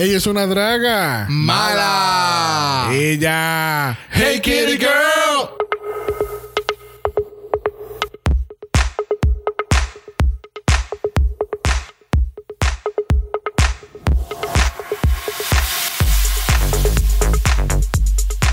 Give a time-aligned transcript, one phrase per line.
[0.00, 1.26] Ella es una draga.
[1.28, 2.88] Mala.
[2.92, 3.98] Ella.
[4.12, 5.67] Hey, kitty girl.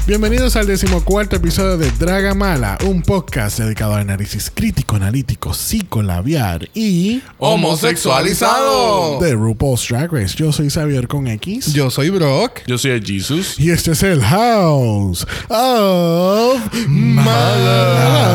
[0.07, 6.69] Bienvenidos al decimocuarto episodio de Draga Mala, un podcast dedicado al análisis crítico, analítico, psicolabiar
[6.75, 9.19] y Homosexualizado.
[9.19, 10.35] de RuPaul's Drag Race.
[10.37, 11.73] Yo soy Xavier con X.
[11.73, 12.59] Yo soy Brock.
[12.67, 13.59] Yo soy el Jesus.
[13.59, 18.29] Y este es el House of Mala.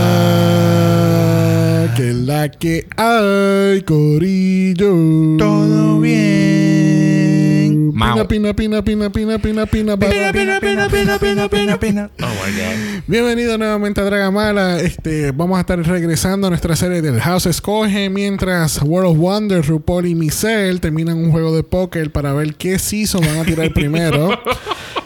[1.97, 5.37] Que la que hay, Corillo.
[5.39, 7.00] Todo bien.
[8.01, 12.11] Pina, pina, pina, pina, pina, pina, pina, Pina, pina, pina, pina, pina, pina, pina.
[12.23, 13.03] Oh my god.
[13.07, 14.81] Bienvenido nuevamente a Dragamala.
[14.81, 19.63] Este, vamos a estar regresando a nuestra serie del House Escoge mientras World of Wonder,
[19.67, 23.71] RuPaul y Michelle terminan un juego de póker para ver qué season van a tirar
[23.75, 24.31] primero.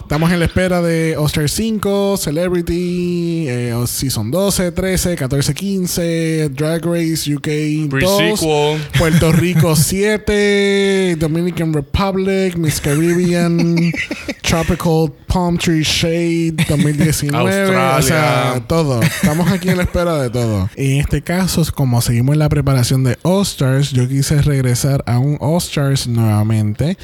[0.04, 6.84] Estamos en la espera de All-Star 5, Celebrity, eh, Season 12, 13, 14, 15, Drag
[6.84, 8.80] Race UK 2, Pre-sequel.
[8.98, 13.76] Puerto Rico 7, Dominican Republic, Miss Caribbean,
[14.42, 17.36] Tropical Palm Tree Shade 2019.
[17.36, 17.96] Australia.
[17.96, 19.02] O sea, todo.
[19.02, 20.68] Estamos aquí en la espera de todo.
[20.76, 25.18] En este caso, como seguimos en la preparación de All Stars, yo quise regresar a
[25.18, 26.98] un All Stars nuevamente.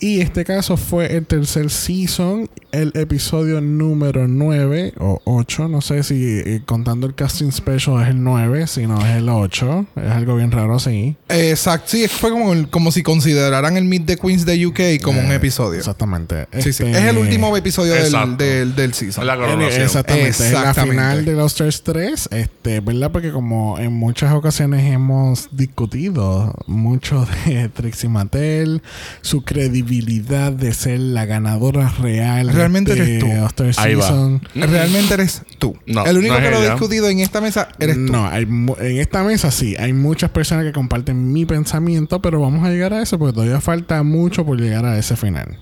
[0.00, 5.68] Y este caso fue el tercer season, el episodio número 9 o 8.
[5.68, 9.28] No sé si eh, contando el casting special es el 9, si no es el
[9.28, 9.86] 8.
[9.96, 11.16] Es algo bien raro así.
[11.28, 11.86] Exacto.
[11.88, 15.32] Sí, fue como, el- como si consideraran el Meet the Queens de UK como un
[15.32, 15.78] Eh, episodio.
[15.78, 16.46] Exactamente.
[16.58, 16.84] Sí, sí.
[16.84, 19.26] Este, Es el último episodio del, del, del season.
[19.26, 19.34] La.
[19.36, 20.90] Exactamente, es la Exactamente.
[20.92, 23.10] final de los Stars 3, este, ¿verdad?
[23.10, 28.82] Porque como en muchas ocasiones hemos discutido mucho de Trixie Mattel,
[29.22, 33.28] su credibilidad de ser la ganadora real Realmente de eres tú.
[33.28, 33.72] Va.
[33.72, 34.40] Season.
[34.54, 35.76] Realmente eres tú.
[35.86, 38.12] No, el único no que lo he discutido en esta mesa eres tú.
[38.12, 42.66] No, hay, en esta mesa sí, hay muchas personas que comparten mi pensamiento, pero vamos
[42.66, 45.58] a llegar a eso porque todavía falta mucho por llegar a ese final.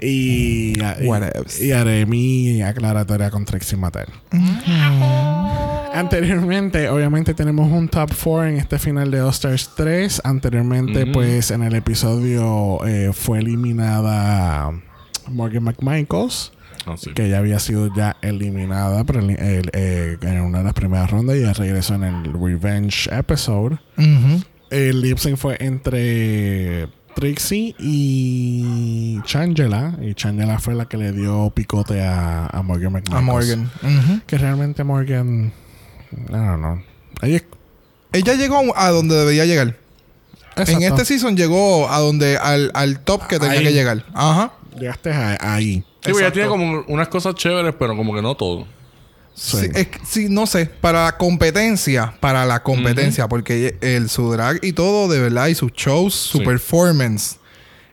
[0.00, 0.74] Y,
[1.60, 4.06] y, haré mi aclaratoria con Trixie Mattel.
[5.92, 10.22] Anteriormente, obviamente tenemos un top 4 en este final de All Stars 3.
[10.24, 11.12] Anteriormente, Ujú.
[11.12, 14.72] pues en el episodio eh, fue eliminada
[15.28, 16.52] Morgan McMichaels,
[16.86, 17.12] Ah, sí.
[17.14, 21.10] que ya había sido ya eliminada pero el- el- eh, en una de las primeras
[21.10, 23.78] rondas y ya regresó en el Revenge episode.
[24.70, 29.96] El lip sync fue entre Trixie y Changela.
[30.02, 33.18] Y Changela fue la que le dio picote a, a Morgan McMichaels.
[33.18, 33.70] A Morgan.
[34.26, 35.52] Que realmente Morgan.
[36.12, 36.80] I don't know.
[37.22, 37.40] Ella
[38.12, 39.76] Ella llegó a donde debería llegar.
[40.56, 43.64] En este season llegó a donde al, al top que tenía Ahí.
[43.64, 44.04] que llegar.
[44.14, 44.52] Ajá.
[44.78, 45.84] Llegaste a- ahí.
[46.02, 46.32] Sí, ella Exacto.
[46.32, 48.66] tiene como unas cosas chéveres, pero como que no todo.
[49.34, 49.56] Sí.
[49.58, 54.30] Sí, es que- sí, no sé, para la competencia, para la competencia, porque el su
[54.32, 56.44] drag y todo, de verdad, y sus shows, su Sí.
[56.44, 57.38] performance,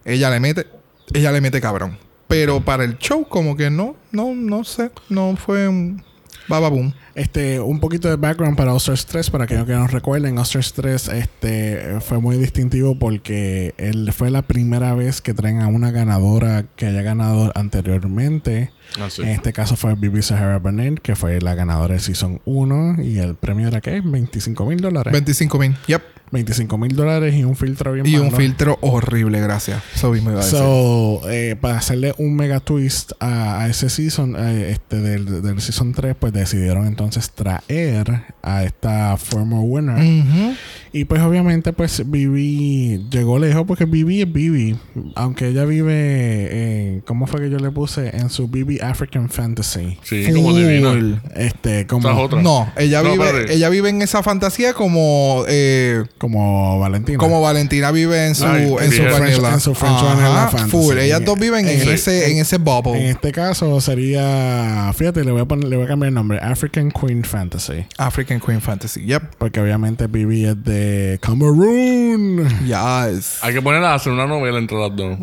[0.05, 0.67] ella le mete,
[1.13, 1.97] ella le mete cabrón.
[2.27, 6.03] Pero para el show, como que no, no, no sé, no fue un
[6.47, 6.93] bababum.
[7.15, 11.07] Este, un poquito de background para All-Stars 3, para aquellos que no recuerden, All-Stars 3
[11.09, 16.65] este, fue muy distintivo porque él fue la primera vez que traen a una ganadora
[16.75, 18.71] que haya ganado anteriormente.
[19.01, 19.21] Así.
[19.21, 23.01] En este caso fue Bibi Sahara Burnett, que fue la ganadora de Season 1.
[23.03, 24.01] Y el premio era ¿qué?
[24.03, 25.11] 25 mil dólares.
[25.13, 25.75] 25 mil.
[25.87, 26.01] Yep.
[26.31, 29.81] 25 mil dólares y un filtro bien Y un filtro horrible, gracias.
[29.93, 30.59] Eso mismo iba a decir.
[30.59, 35.61] So, eh, para hacerle un mega twist a, a ese season, eh, este del, del
[35.61, 39.95] season 3, pues decidieron entonces traer a esta former winner.
[39.97, 40.55] Ujú.
[40.93, 44.75] Y pues obviamente, pues Vivi llegó lejos porque Vivi es Vivi.
[45.15, 48.15] Aunque ella vive en, ¿cómo fue que yo le puse?
[48.15, 49.97] En su Vivi African Fantasy.
[50.03, 50.91] Sí, como divina.
[50.91, 51.13] Full.
[51.35, 52.41] Este, como, otra.
[52.41, 57.17] No, ella No, vive, ella vive en esa fantasía como eh, como Valentina.
[57.17, 59.53] Como Valentina vive en su, Ay, en su vanilla.
[59.53, 60.69] En su French Ajá, vanilla fantasy.
[60.71, 60.97] Full.
[60.97, 63.09] Ellas dos viven en, En- ese, en ese En bubble.
[63.11, 66.91] este caso sería, fíjate, le voy a poner, le voy a cambiar el nombre, African
[66.91, 67.85] Queen Fantasy.
[67.97, 69.05] African Queen Fantasy.
[69.05, 69.35] Yep.
[69.37, 70.80] Porque obviamente Vivi es de
[71.21, 72.47] Cameroon.
[72.65, 73.39] Yes.
[73.41, 75.17] Hay que ponerla a hacer una novela entre las dos.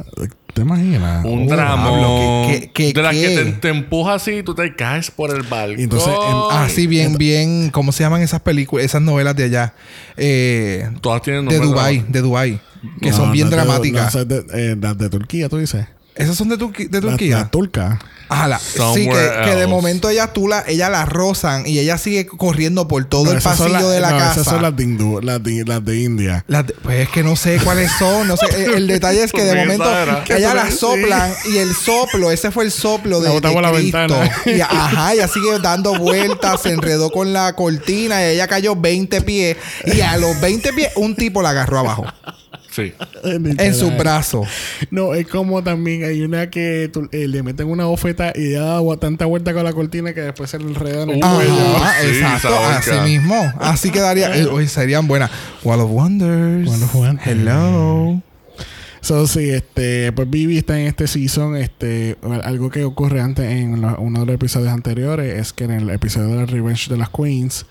[0.55, 1.25] ¿Te imaginas?
[1.25, 1.89] Un Oh, drama.
[1.89, 5.31] diablo, ¿qué- qué- de las que te, te empuja así y tú te caes por
[5.31, 5.79] el balcón.
[5.79, 7.71] Y entonces, em- Así bien, bien.
[7.71, 9.75] ¿Cómo se llaman esas películas, esas novelas de allá?
[10.17, 12.61] Eh, Todas tienen de Dubai, de Dubai.
[13.01, 14.15] Que No, son bien no, de- dramáticas.
[14.15, 15.87] no, de, eh, las de Turquía, tú dices.
[16.19, 17.37] Esas son de, Turqui- de Turquía.
[17.39, 17.99] la turca.
[18.31, 22.27] Ah, la- sí, que, de momento ella, tú la, ella la rozan y ella sigue
[22.27, 24.41] corriendo por todo No, el pasillo la- de la no, casa.
[24.43, 26.45] Esas son las de, hindú, las de, las de India.
[26.47, 28.29] Las de- pues es que no sé cuáles son.
[28.29, 28.45] No sé.
[28.65, 30.25] El, el detalle es que de momento esa era.
[30.29, 33.73] ella Que la tú- soplan y el soplo, ese fue el soplo de, de la
[33.73, 33.99] Cristo.
[33.99, 34.31] ventana.
[34.45, 39.23] Y ajá, ella sigue dando vueltas, se enredó con la cortina y ella cayó 20
[39.23, 39.57] pies.
[39.87, 42.05] Y a los 20 pies, un tipo la agarró abajo.
[42.79, 42.93] Sí.
[43.59, 44.45] En su brazo.
[44.91, 48.63] No, es como también hay una que tú- eh, le meten una bofeta y ella
[48.81, 51.77] da tanta vuelta con la cortina que después se le enreda en el cuello.
[51.77, 52.49] Ajá, Sí, exacto.
[52.49, 53.53] esa Así mismo.
[53.59, 54.37] Así quedaría.
[54.37, 55.31] eh, uy, serían buenas.
[55.65, 56.69] Wall of Wonders.
[56.69, 57.27] Wall of Wonders.
[57.27, 58.23] Hello.
[59.01, 61.57] So, sí, este, pues Vivi está en este season.
[61.57, 65.71] Este, algo que ocurre antes en lo- uno de los episodios anteriores es que en
[65.71, 67.67] el episodio de la Revenge de las Queens,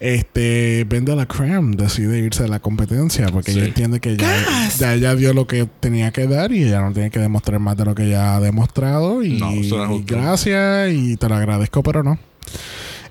[0.00, 3.58] este, Ben de la Creme decide irse de la competencia porque Sí.
[3.58, 4.44] ella entiende que ya,
[4.78, 7.76] ya ella dio lo que tenía que dar y ella no tiene que demostrar más
[7.76, 9.22] de lo que ya ha demostrado.
[9.22, 12.18] Y, No, y gracias y te lo agradezco, pero no.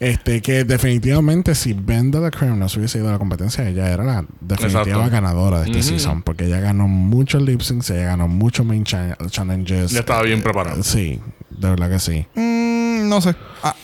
[0.06, 3.68] Este, que definitivamente si Ben de la Creme no se hubiese ido a la competencia,
[3.68, 5.10] ella era la definitiva Exacto.
[5.10, 6.22] ganadora de este season.
[6.22, 9.92] Porque ella ganó muchos lip syncs, ella ganó muchos main cha- challenges.
[9.92, 10.84] Ya estaba bien Eh, preparada.
[10.84, 11.20] Sí,
[11.50, 12.26] de verdad que sí.
[12.36, 13.36] Mm, no sé.
[13.64, 13.76] Ah,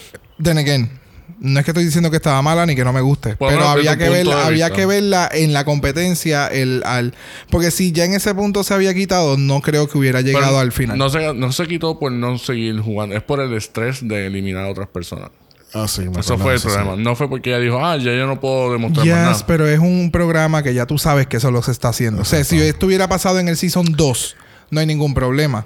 [0.41, 0.99] then again.
[1.39, 3.35] No es que estoy diciendo que estaba mala ni que no me guste.
[3.37, 6.45] Pero había que, verla, había que verla en la competencia.
[6.45, 7.15] El, al,
[7.49, 10.59] porque si ya en ese punto se había quitado, no creo que hubiera Pero llegado
[10.59, 10.99] al final.
[10.99, 13.15] No se, no se quitó por no seguir jugando.
[13.17, 15.31] Es por el estrés de eliminar a otras personas.
[15.73, 16.75] Ah, sí, me Eso fue el eso, sí.
[16.75, 17.01] problema.
[17.01, 19.43] No fue porque ella dijo, ah, ya yo no puedo demostrar más Yes, nada.
[19.47, 22.21] pero es un programa que ya tú sabes que eso lo se está haciendo.
[22.23, 24.35] O sea, si esto hubiera pasado en el Season 2,
[24.69, 25.65] no hay ningún problema.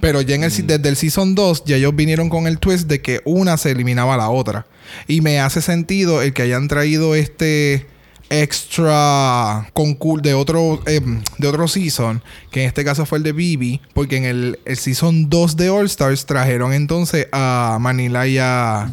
[0.00, 3.00] Pero ya en el, desde el Season 2, ya ellos vinieron con el twist de
[3.00, 4.66] que una se eliminaba a la otra.
[5.08, 7.86] Y me hace sentido el que hayan traído este
[8.30, 11.00] extra concurso de otro eh,
[11.38, 14.76] de otro season que en este caso fue el de Bibi porque en el, el
[14.78, 18.90] season 2 de All Stars trajeron entonces a Manila y a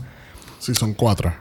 [0.61, 1.33] Season 4.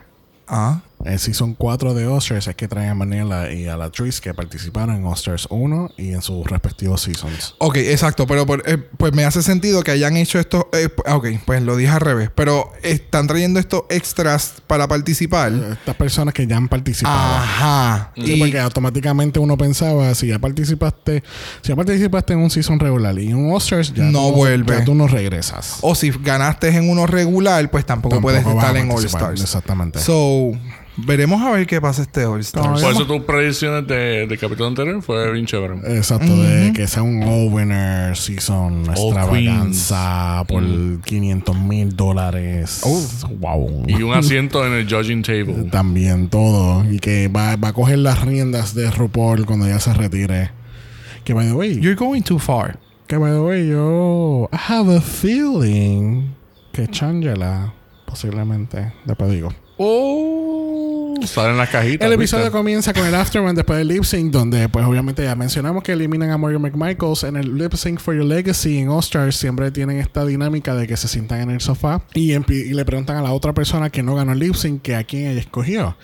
[0.49, 4.21] ah, El Season 4 de Oscars es que traen a Manila y a la Tris
[4.21, 7.55] que participaron en Oscars 1 y en sus respectivos seasons.
[7.57, 10.69] Ok, exacto, pero por- eh, pues me hace sentido que hayan hecho esto.
[10.73, 15.51] eh, p- ok, pues lo dije al revés, pero están trayendo estos extras para participar.
[15.53, 17.17] Estas personas que ya han participado.
[17.35, 18.11] Ajá.
[18.15, 21.23] Sí, Y, porque automáticamente uno pensaba, si ya participaste,
[21.61, 24.77] si ya participaste en un season regular y en un Oscars, ya No tú, vuelve.
[24.77, 25.77] Ya tú no regresas.
[25.81, 29.05] o si ganaste en uno regular, pues tampoco, Tampoco puedes estar en All.
[29.05, 29.41] Stars.
[29.41, 29.99] Exactamente.
[29.99, 30.51] So,
[30.97, 32.81] veremos a ver qué pasa este All Stars.
[32.81, 35.75] Por eso tus predicciones de, de capítulo anterior fue bien chévere.
[35.97, 40.63] Exacto, de que sea un all winner season extravaganza por
[41.03, 42.81] 500 mil dólares.
[43.39, 43.85] Wow.
[43.87, 45.63] Y un asiento en el judging table.
[45.71, 46.83] También todo.
[46.91, 50.51] Y que va, va a coger las riendas de RuPaul cuando ya se retire.
[51.23, 52.79] Que by the way, You're going too far.
[53.07, 56.33] que by the way, yo I have a feeling
[56.71, 57.73] que Changela
[58.05, 59.49] posiblemente, después digo.
[59.77, 60.70] Oh,
[61.27, 62.05] salen las cajitas.
[62.09, 62.35] El ¿viste?
[62.35, 65.93] episodio comienza con el Afterman después del lip sync, donde pues obviamente ya mencionamos que
[65.93, 69.71] eliminan a Mario McMichaels en el lip sync for your legacy en All Stars siempre
[69.71, 73.31] tienen esta dinámica de que se sientan en el sofá y, le preguntan a la
[73.33, 75.97] otra persona que no ganó el lip sync que a quién ella escogió.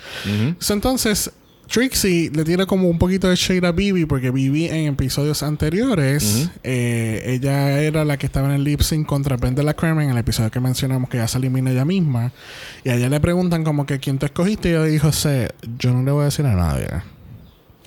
[0.59, 1.31] So, entonces
[1.67, 6.49] Trixie le tiene como un poquito de shade a Bibi porque Bibi en episodios anteriores
[6.63, 10.09] eh, ella era la que estaba en el lip sync contra Ben de la en
[10.09, 12.31] el episodio que mencionamos que ya se elimina ella misma
[12.83, 15.93] y a ella le preguntan como que quién te escogiste y ella dijo sé yo
[15.93, 16.87] no le voy a decir a nadie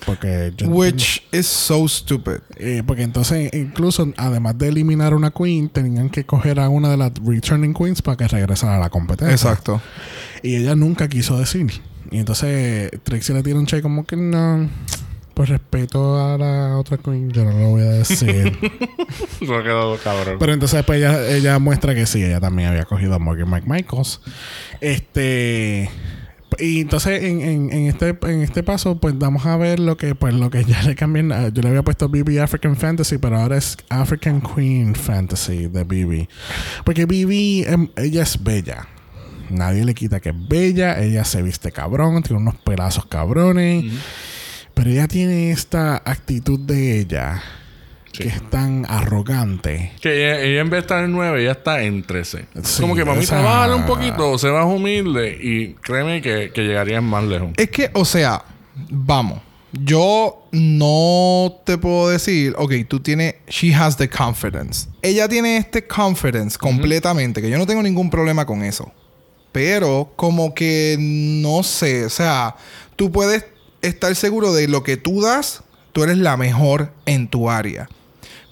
[0.07, 2.41] porque yo Which is so stupid.
[2.57, 6.97] eh, porque entonces incluso además de eliminar una queen tenían que coger a una de
[6.97, 9.81] las returning queens para que regresara a la competencia Exacto.
[10.43, 11.83] y ella nunca quiso decir.
[12.11, 14.69] Y entonces Trixie le tira un cheque como que no.
[15.35, 18.59] Por respeto a la otra queen, yo no lo voy a decir.
[19.43, 20.37] Ha quedado cabrón.
[20.39, 24.21] Pero entonces después ella, ella muestra que sí, ella también había cogido a Morgan McMichaels.
[24.81, 25.91] Este.
[26.59, 30.15] Y entonces en, en, en este en este paso pues vamos a ver lo que
[30.15, 33.57] pues lo que ya le cambian yo le había puesto BB African Fantasy pero ahora
[33.57, 36.29] es African Queen Fantasy de BB
[36.85, 38.89] porque BB em, ella es bella
[39.51, 43.85] nadie le quita que es bella ella se viste cabrón tiene unos pedazos cabrones
[44.75, 47.43] pero ella tiene esta actitud de ella
[48.13, 48.25] Sí.
[48.25, 51.81] que es tan arrogante Que ella, ella en vez de estar en 9, ella está
[51.85, 52.47] en 13.
[52.65, 56.63] Sí, Como que mamita, esa- bájale un poquito, se va humilde y créeme que, que
[56.63, 57.51] llegarían más lejos.
[57.57, 58.43] Es que, o sea,
[58.91, 59.41] vamos.
[59.73, 64.89] Yo no te puedo decir, ok, tú tienes, she has the confidence.
[65.03, 68.91] Ella tiene este confidence completamente, que yo no tengo ningún problema con eso.
[69.53, 72.57] Pero como que no sé, o sea,
[72.97, 73.45] tú puedes
[73.83, 77.89] estar seguro de lo que tú das, tú eres la mejor en tu área.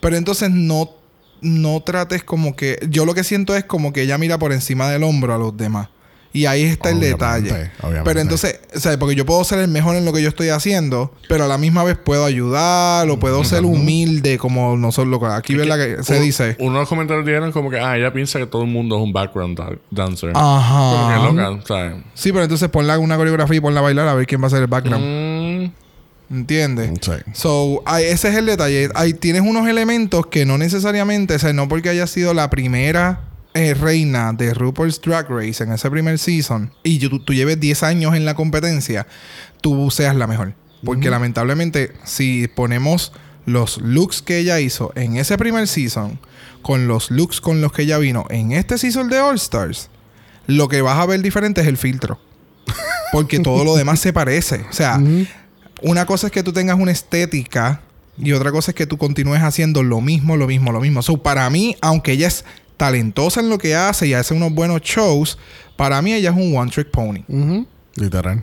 [0.00, 0.98] Pero entonces no
[1.40, 2.78] no trates como que.
[2.90, 5.56] Yo lo que siento es como que ella mira por encima del hombro a los
[5.56, 5.88] demás.
[6.32, 7.70] Y ahí está el detalle.
[7.80, 8.02] obviamente.
[8.04, 10.50] Pero entonces, o sea, porque yo puedo ser el mejor en lo que yo estoy
[10.50, 15.18] haciendo, pero a la misma vez puedo ayudar o puedo ser humilde, como nosotros lo
[15.20, 15.78] que aquí, ¿verdad?
[15.78, 16.56] Que se Un- dice.
[16.60, 19.02] Uno de los comentarios dijeron como que, ah, ella piensa que todo el mundo es
[19.02, 20.32] un background da- dancer.
[20.34, 21.16] Ajá.
[21.16, 21.94] Como que loca, ¿sabes?
[22.14, 24.50] Sí, pero entonces ponla una coreografía y ponla a bailar a ver quién va a
[24.50, 25.04] ser el background.
[25.04, 25.70] Mm,
[26.30, 26.90] ¿Entiendes?
[27.00, 27.12] Sí.
[27.32, 28.90] So, ese es el detalle.
[28.94, 33.20] Ahí tienes unos elementos que no necesariamente, o sea, no porque haya sido la primera
[33.54, 37.82] eh, reina de RuPaul's Drag Race en ese primer season y tú, tú lleves 10
[37.82, 39.06] años en la competencia,
[39.60, 40.54] tú seas la mejor.
[40.84, 43.12] Porque lamentablemente, si ponemos
[43.46, 46.20] los looks que ella hizo en ese primer season
[46.62, 49.88] con los looks con los que ella vino en este season de All Stars,
[50.46, 52.20] lo que vas a ver diferente es el filtro.
[53.12, 54.66] Porque todo lo demás se parece.
[54.70, 55.00] O sea,
[55.82, 57.80] una cosa es que tú tengas una estética
[58.18, 61.02] y otra cosa es que tú continúes haciendo lo mismo, lo mismo, lo mismo.
[61.02, 62.44] So, para mí, aunque ella es
[62.78, 65.36] talentosa en lo que hace y hace unos buenos shows,
[65.76, 67.24] para mí ella es un one trick pony.
[67.96, 68.42] Literal.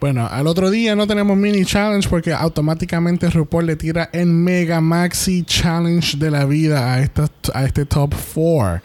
[0.00, 4.80] Bueno, al otro día no tenemos mini challenge porque automáticamente RuPaul le tira el mega
[4.80, 8.82] maxi challenge de la vida a, esta, a este top 4.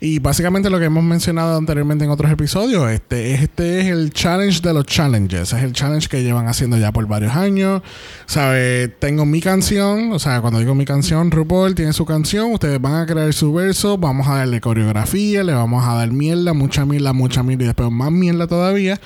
[0.00, 4.60] Y básicamente lo que hemos mencionado anteriormente en otros episodios, este, este es el challenge
[4.60, 5.52] de los challenges.
[5.52, 7.82] Es el challenge que llevan haciendo ya por varios años.
[8.26, 8.88] ¿Sabe?
[8.88, 12.94] Tengo mi canción, o sea, cuando digo mi canción, RuPaul tiene su canción, ustedes van
[12.94, 17.12] a crear su verso, vamos a darle coreografía, le vamos a dar mierda, mucha mierda,
[17.12, 19.00] mucha mierda y después más mierda todavía.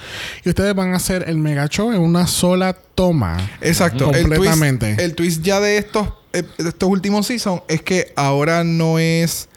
[0.45, 3.37] Y ustedes van a hacer el mega show en una sola toma.
[3.61, 4.13] Exacto.
[4.13, 4.87] El Completamente.
[4.95, 8.99] twist, el twist ya de estos, eh, de estos últimos seasons es que ahora no
[8.99, 9.49] es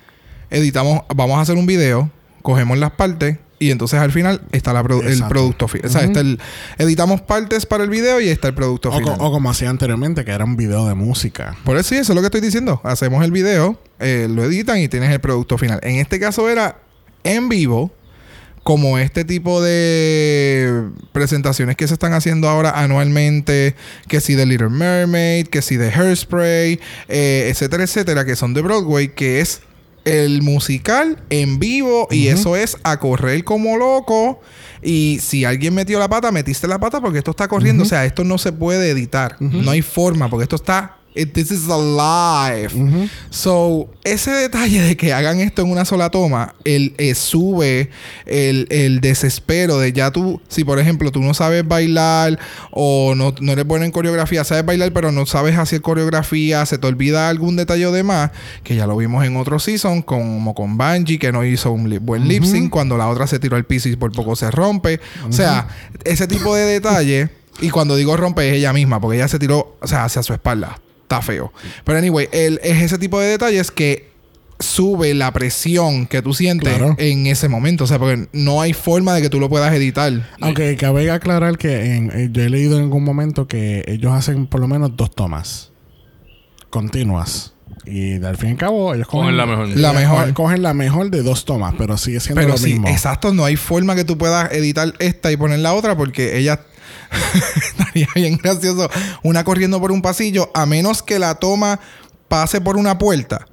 [0.50, 2.10] editamos, vamos a hacer un video,
[2.42, 5.90] cogemos las partes y entonces al final está la produ- el producto final.
[5.90, 6.40] O sea, está el,
[6.78, 9.18] editamos partes para el video y está el producto O, co- final.
[9.20, 11.58] o como hacía anteriormente, que era un video de música.
[11.66, 12.80] Por eso sí, eso es lo que estoy diciendo.
[12.86, 15.80] Hacemos el video, eh, lo editan y tienes el producto final.
[15.84, 16.78] En este caso era
[17.26, 17.92] en vivo,
[18.70, 23.74] como este tipo de presentaciones que se están haciendo ahora anualmente,
[24.08, 28.62] que si de Little Mermaid, que si de Hairspray, eh, etcétera, etcétera, que son de
[28.62, 29.62] Broadway, que es
[30.06, 34.40] el musical en vivo y eso es a correr como loco.
[34.84, 37.82] Y si alguien metió la pata, metiste la pata porque esto está corriendo.
[37.82, 39.36] O sea, esto no se puede editar.
[39.40, 40.99] No hay forma porque esto está...
[41.20, 42.70] it- this is alive.
[43.30, 47.90] So, ese detalle de que hagan esto en una sola toma, el, eh, sube
[48.26, 52.40] el, el desespero de ya tú, si por ejemplo tú no sabes bailar
[52.72, 56.78] o no, no eres bueno en coreografía, sabes bailar pero no sabes hacer coreografía, se
[56.78, 58.32] te olvida algún detalle de más,
[58.64, 61.98] que ya lo vimos en otro season, como con Bungie, que no hizo un li-
[62.00, 65.00] buen lip sync, cuando la otra se tiró al piso y por poco se rompe.
[65.28, 65.68] O sea,
[66.04, 67.30] ese tipo de detalle,
[67.62, 70.34] y cuando digo rompe es ella misma, porque ella se tiró, o sea, hacia su
[70.34, 70.80] espalda.
[71.10, 71.52] Está feo.
[71.86, 74.10] Pero anyway, el- es ese tipo de detalles que
[74.60, 76.94] sube la presión que tú sientes Claro.
[77.00, 77.86] en ese momento.
[77.86, 80.30] O sea, porque no hay forma de que tú lo puedas editar.
[80.40, 84.46] Aunque cabe aclarar que en- eh, yo he leído en algún momento que ellos hacen
[84.46, 85.72] por lo menos dos tomas
[86.70, 87.54] continuas.
[87.86, 89.68] Y al fin y al cabo, ellos cogen Cogen la mejor.
[89.70, 90.34] La mejor.
[90.34, 92.88] Cogen la mejor de dos tomas, pero sigue siendo Pero lo sí, mismo.
[92.88, 96.60] exacto, no hay forma que tú puedas editar esta y poner la otra porque ella
[97.56, 98.90] estaría bien gracioso.
[99.24, 101.80] Una corriendo por un pasillo, a menos que la toma
[102.28, 103.48] pase por una puerta,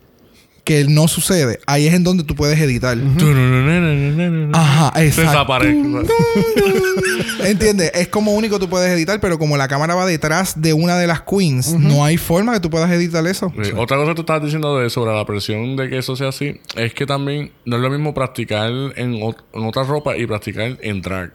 [0.65, 1.61] que no sucede.
[1.67, 2.97] Ahí es en donde tú puedes editar.
[4.53, 5.31] Ajá, exacto.
[5.31, 5.83] Desaparece.
[7.45, 7.93] ¿Entiendes?
[7.95, 11.07] Es como único tú puedes editar, pero como la cámara va detrás de una de
[11.07, 13.53] las queens, no hay forma que tú puedas editar eso.
[13.63, 13.71] Sí.
[13.77, 16.61] Otra cosa que tú estabas diciendo de sobre la presión de que eso sea así
[16.77, 20.77] es que también no es lo mismo practicar en, ot- en otra ropa y practicar
[20.83, 21.33] en drag.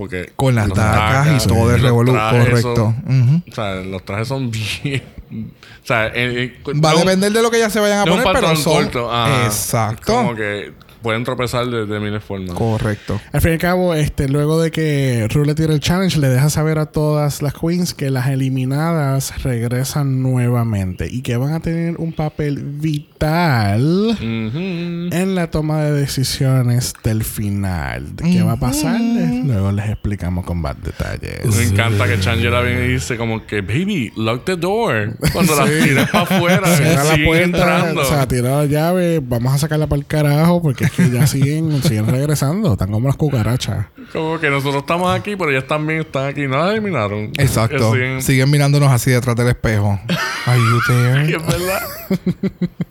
[0.00, 2.94] Porque Con las tacas y todo el los revolú, correcto.
[3.06, 3.44] son-.
[3.46, 5.02] O sea, los trajes son bien.
[5.30, 8.12] o sea, eh, eh, Va a depender de lo que ellas se vayan a no
[8.16, 8.84] poner, pero son...
[8.84, 9.12] corto.
[9.12, 9.44] Ajá.
[9.44, 10.10] Exacto.
[10.10, 12.54] Como que pueden tropezar de, de miles formas.
[12.54, 13.20] Correcto.
[13.32, 16.28] Al fin y al cabo, este, luego de que Ru le tira el challenge, le
[16.28, 21.60] deja saber a todas las queens que las eliminadas regresan nuevamente y que van a
[21.60, 28.16] tener un papel vital en la toma de decisiones del final.
[28.16, 29.00] ¿De ¿Qué va a pasar?
[29.00, 31.44] Les- Luego les explicamos con más detalles.
[31.56, 35.16] Me encanta que Changela viene y dice como que, baby, lock the door.
[35.32, 38.00] Cuando las tires para afuera, Cierra la puerta, entrando.
[38.02, 41.26] o sea, tira la llave, vamos a sacarla para el carajo porque es que ya
[41.26, 43.86] siguen, siguen regresando, están como las cucarachas.
[44.12, 46.46] Como que nosotros estamos aquí, pero ellas también están aquí.
[46.46, 47.30] No las eliminaron.
[47.38, 47.92] Exacto.
[47.94, 49.98] Siguen- Siguen mirándonos así detrás del espejo.
[50.46, 51.36] Are you there?
[51.36, 51.82] Es verdad.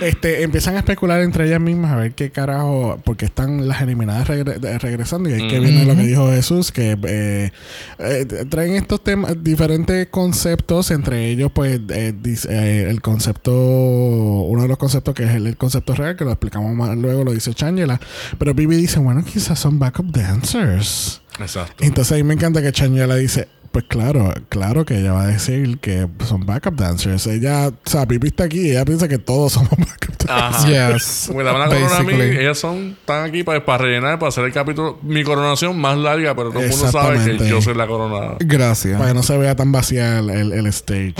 [0.00, 4.28] Este, empiezan a especular entre ellas mismas a ver qué carajo, porque están las eliminadas
[4.28, 7.50] regre- regresando y ahí que viene lo que dijo Jesús, que eh,
[7.98, 12.12] eh, traen estos temas, diferentes conceptos, entre ellos pues eh,
[12.48, 16.30] eh, el concepto, uno de los concepto que es el, el concepto real, que lo
[16.32, 18.00] explicamos más luego, lo dice Changela.
[18.38, 21.22] Pero Bibi dice, bueno, quizás son backup dancers.
[21.38, 21.82] Exacto.
[21.84, 25.78] Entonces ahí me encanta que Changela dice, pues claro, claro que ella va a decir
[25.78, 27.26] que son backup dancers.
[27.26, 30.30] Ella, o sea, Bibi está aquí y ella piensa que todos somos backup dancers.
[30.30, 30.92] Ajá.
[30.94, 31.30] Yes.
[31.34, 32.12] Me la corona a mí.
[32.12, 32.36] Basically.
[32.38, 36.36] Ellas son, están aquí para, para rellenar, para hacer el capítulo, mi coronación más larga,
[36.36, 38.36] pero todo el mundo sabe que yo soy la coronada.
[38.38, 38.96] Gracias.
[38.96, 41.14] Para que no se vea tan vacía el, el- el stage.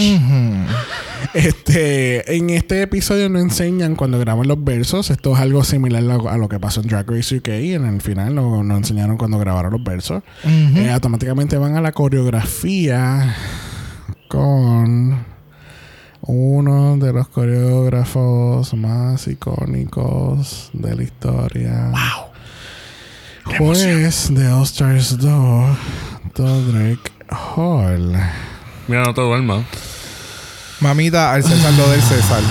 [1.33, 5.11] Este, en este episodio no enseñan cuando graban los versos.
[5.11, 7.49] Esto es algo similar a lo, a lo que pasó en Drag Race UK.
[7.49, 10.23] En el final no, no enseñaron cuando grabaron los versos.
[10.45, 12.44] Eh, automáticamente van a la coreografía
[14.29, 15.25] con
[16.23, 21.91] uno de los coreógrafos más icónicos de la historia.
[21.91, 23.57] ¡Wow!
[23.59, 25.77] Juez de All Stars 2,
[26.35, 28.13] Dodrick Hall.
[28.89, 29.65] Mira, no te duermas.
[30.81, 32.43] Mamita, al César lo del César.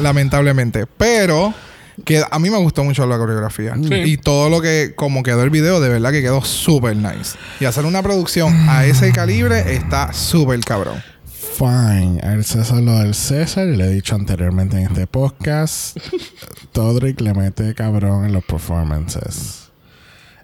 [0.00, 0.86] Lamentablemente.
[0.86, 1.52] Pero
[2.04, 3.74] que a mí me gustó mucho la coreografía.
[3.76, 3.94] Sí.
[3.94, 7.36] Y todo lo que, como quedó el video, de verdad que quedó súper nice.
[7.60, 11.02] Y hacer una producción a ese calibre está súper cabrón.
[11.26, 12.18] Fine.
[12.22, 13.68] El César lo del César.
[13.68, 15.96] Y le he dicho anteriormente en este podcast.
[16.72, 19.61] Todrick le mete cabrón en los performances.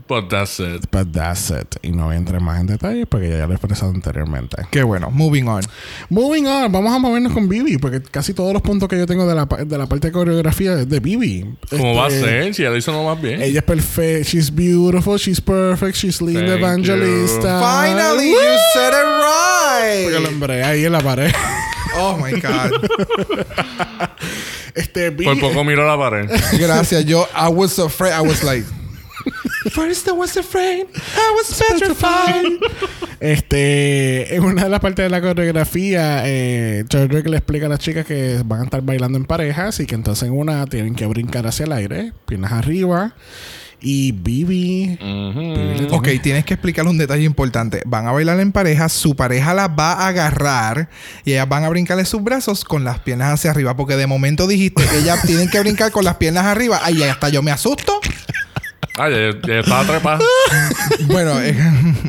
[0.08, 0.86] But that's it.
[0.90, 1.76] But that's it.
[1.82, 4.56] Y no voy a entrar más en detalles porque ya, ya lo he expresado anteriormente.
[4.70, 5.10] Qué bueno.
[5.10, 5.62] Moving on.
[6.08, 9.26] Moving on, vamos a movernos con Bibi, porque casi todos los puntos que yo tengo
[9.26, 11.56] de la, de la parte de coreografía es de Bibi.
[11.70, 12.54] ¿Cómo va a Este, ser?
[12.54, 13.42] Si ella lo hizo no más bien.
[13.42, 17.60] Ella es perfecta, she's beautiful, she's perfect, she's linda Thank evangelista.
[17.60, 18.38] Finally, Woo!
[18.40, 20.28] you said Porque it lo right.
[20.32, 21.32] embré ahí en la pared.
[21.96, 22.70] Oh my God.
[24.74, 26.28] este, Bibi, Por poco miró la pared.
[26.58, 27.04] Gracias.
[27.04, 28.12] Yo, I was afraid.
[28.12, 28.64] I was like.
[29.70, 30.86] First I was afraid.
[30.94, 32.58] I was petrified.
[33.20, 37.80] Este, en una de las partes de la coreografía, eh, George le explica a las
[37.80, 41.04] chicas que van a estar bailando en parejas y que entonces en una tienen que
[41.06, 43.14] brincar hacia el aire, piernas arriba.
[43.80, 44.98] Y Bibi.
[45.00, 47.80] Le Ok, tiene- tienes que explicarle un detalle importante.
[47.86, 50.88] Van a bailar en pareja, su pareja las va a agarrar
[51.24, 53.76] y ellas van a brincarle sus brazos con las piernas hacia arriba.
[53.76, 56.80] Porque de momento dijiste que ellas tienen que brincar con las piernas arriba.
[56.84, 58.00] Ay, hasta yo me asusto.
[58.98, 60.18] Ah, ya, ya estaba trepada.
[61.06, 61.54] Bueno, eh,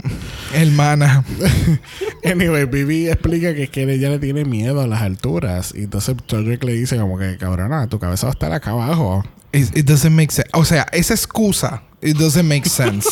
[0.54, 1.24] hermana.
[2.24, 5.74] Anyway, Bibi explica que es que ella le tiene miedo a las alturas.
[5.74, 9.24] Y entonces George le dice como que, cabrona, tu cabeza va a estar acá abajo.
[9.54, 10.50] It, it doesn't make sense.
[10.54, 13.08] O sea, esa excusa, it doesn't make sense.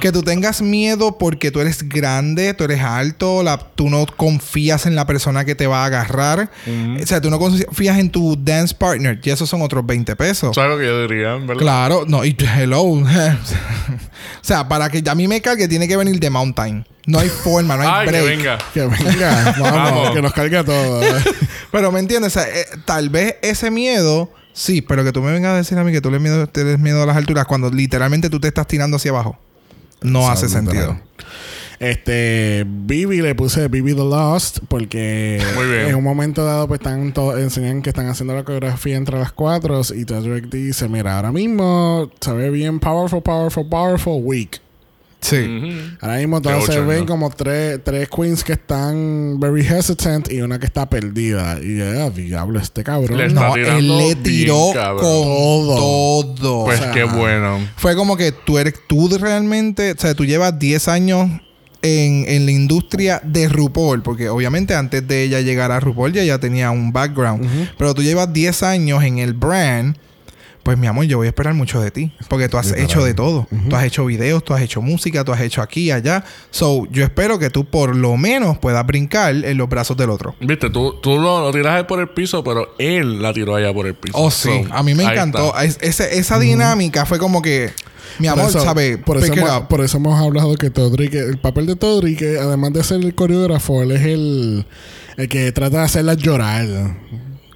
[0.00, 4.86] Que tú tengas miedo porque tú eres grande, tú eres alto, la, tú no confías
[4.86, 6.50] en la persona que te va a agarrar.
[7.02, 9.20] O sea, tú no confías en tu dance partner.
[9.22, 10.54] Y esos son otros 20 pesos.
[10.54, 11.56] ¿Sabes lo que yo diría, verdad?
[11.56, 12.82] Claro, no, y hello.
[12.82, 13.04] o
[14.42, 16.86] sea, para que a mí me cargue, tiene que venir de Mountain.
[17.06, 18.58] No hay forma, no hay Ay, que venga.
[18.74, 20.10] Que venga, vamos, Vamos.
[20.10, 21.06] que nos cargue a todos.
[21.72, 25.32] Pero me entiendes, o sea, eh, tal vez ese miedo, sí, pero que tú me
[25.32, 27.70] vengas a decir a mí que tú le miedo, tienes miedo a las alturas cuando
[27.70, 29.38] literalmente tú te estás tirando hacia abajo.
[30.02, 30.92] No hace sentido.
[30.92, 31.02] literal.
[31.80, 35.40] Este, Bibi le puse Bibi the Lost porque
[35.86, 39.80] en un momento dado pues están enseñan que están haciendo la coreografía entre las cuatro
[39.94, 44.60] y Todrick dice, mira, ahora mismo se ve bien powerful, powerful, powerful, weak.
[45.20, 45.96] Sí.
[46.00, 50.40] Ahora mismo todas Qué se ven como tres, tres queens que están very hesitant y
[50.40, 51.58] una que está perdida.
[51.62, 53.18] Y ya, diablo, este cabrón.
[53.18, 55.76] Le está No, él le tiró con Todo.
[55.76, 56.64] todo.
[56.66, 57.58] Pues O sea, qué bueno.
[57.76, 61.28] Fue como que tú eres, tú realmente, o sea, tú llevas 10 años
[61.82, 66.24] en, en la industria de RuPaul, porque obviamente antes de ella llegar a RuPaul ya,
[66.24, 69.96] ya tenía un background, pero tú llevas 10 años en el brand.
[70.68, 72.12] Pues mi amor, yo voy a esperar mucho de ti.
[72.28, 72.84] Porque tú has Literal.
[72.84, 73.46] hecho de todo.
[73.70, 76.22] Tú has hecho videos, tú has hecho música, tú has hecho aquí y allá.
[76.50, 80.34] So, yo espero que tú por lo menos puedas brincar en los brazos del otro.
[80.40, 83.86] Viste, tú, tú lo, lo tiras por el piso, pero él la tiró allá por
[83.86, 84.18] el piso.
[84.18, 84.50] Oh, sí.
[84.68, 85.46] So, a mí me encantó.
[85.58, 85.64] está.
[85.64, 87.70] Es- ese- esa dinámica fue como que...
[88.18, 88.98] Mi Por amor, eso- ¿sabes?
[88.98, 92.84] Por eso, hemos, por eso hemos hablado que Todrick, el papel de Todrick, además de
[92.84, 94.66] ser el coreógrafo, él es el,
[95.16, 96.66] el que trata de hacerlas llorar.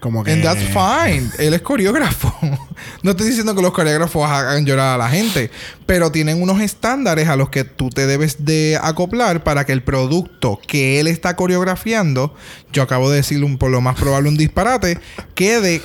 [0.03, 0.33] Como que.
[0.33, 1.31] And that's fine.
[1.39, 2.35] Él es coreógrafo.
[3.05, 5.53] no estoy diciendo que los coreógrafos hagan llorar a la gente,
[5.87, 9.85] pero tienen unos estándares a los que tú te debes de acoplar para que el
[9.85, 12.35] producto que él está coreografiando,
[12.73, 14.99] yo acabo de decir un, por lo más probable un disparate,
[15.37, 15.81] quede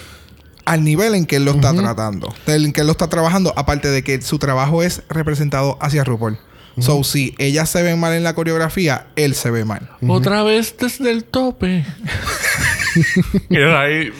[0.65, 3.89] al nivel en que él lo está tratando, en que él lo está trabajando, aparte
[3.89, 6.39] de que su trabajo es representado hacia RuPaul.
[6.79, 9.89] So, si ellas se ven mal en la coreografía, él se ve mal.
[10.07, 11.85] Otra vez desde el tope.
[13.49, 14.11] de ahí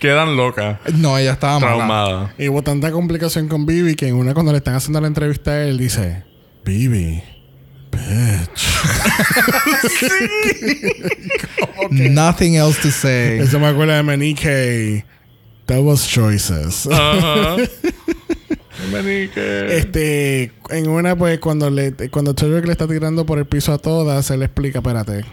[0.00, 0.78] quedan locas.
[0.94, 1.74] No, ella estaba mala.
[1.74, 2.30] Traumadas.
[2.38, 5.52] Y hubo tanta complicación con Bibi que en una cuando le están haciendo la entrevista
[5.52, 6.24] a él dice:
[6.64, 7.22] Bibi,
[7.90, 8.66] bitch.
[11.90, 13.38] Nothing else to say.
[13.38, 15.04] Eso me acuerda de Menique.
[15.66, 16.88] Devil's Choices.
[16.90, 17.56] Ajá.
[18.92, 19.78] Meñique.
[19.78, 23.78] Este, en una, pues, cuando le, cuando Chadwick le está tirando por el piso a
[23.78, 25.24] todas, se le explica, espérate.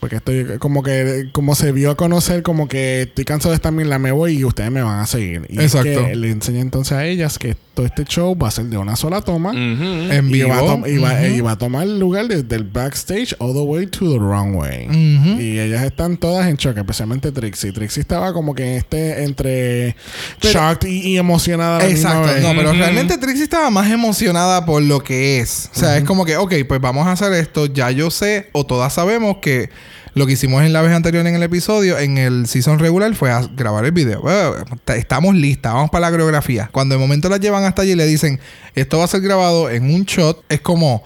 [0.00, 3.72] Porque estoy como que, como se vio a conocer, como que estoy cansado de estar
[3.72, 5.46] en la me voy y ustedes me van a seguir.
[5.48, 6.06] Y es Exacto.
[6.06, 8.96] que le enseña entonces a ellas que todo este show va a ser de una
[8.96, 9.52] sola toma.
[9.52, 10.98] En Y va, a tom- y
[11.40, 14.88] va a tomar el lugar desde el backstage all the way to the runway.
[14.88, 15.40] Ujú.
[15.40, 17.70] Y ellas están todas en shock, especialmente Trixie.
[17.70, 19.94] Trixie estaba como que este entre
[20.40, 21.86] shocked y, y emocionada.
[21.88, 25.70] Exacto, no, pero realmente Trixie estaba más emocionada por lo que es.
[25.72, 27.66] O sea, es como que, ok, pues vamos a hacer esto.
[27.66, 29.70] Ya yo sé, o todas sabemos que
[30.18, 33.30] lo que hicimos en la vez anterior en el episodio, en el season regular, fue
[33.30, 34.20] a grabar el video.
[34.20, 34.54] Bueno,
[34.96, 36.68] estamos listas, vamos para la coreografía.
[36.72, 38.40] Cuando de momento las llevan hasta allí y le dicen,
[38.74, 41.02] esto va a ser grabado en un shot, es como.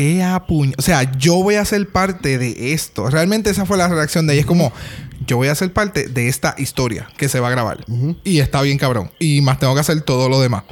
[0.00, 3.10] Ea puñ- O sea, yo voy a ser parte de esto.
[3.10, 4.42] Realmente esa fue la reacción de ella.
[4.42, 4.72] Es como,
[5.26, 7.84] yo voy a ser parte de esta historia que se va a grabar.
[8.22, 9.10] Y está bien cabrón.
[9.18, 10.62] Y más tengo que hacer todo lo demás.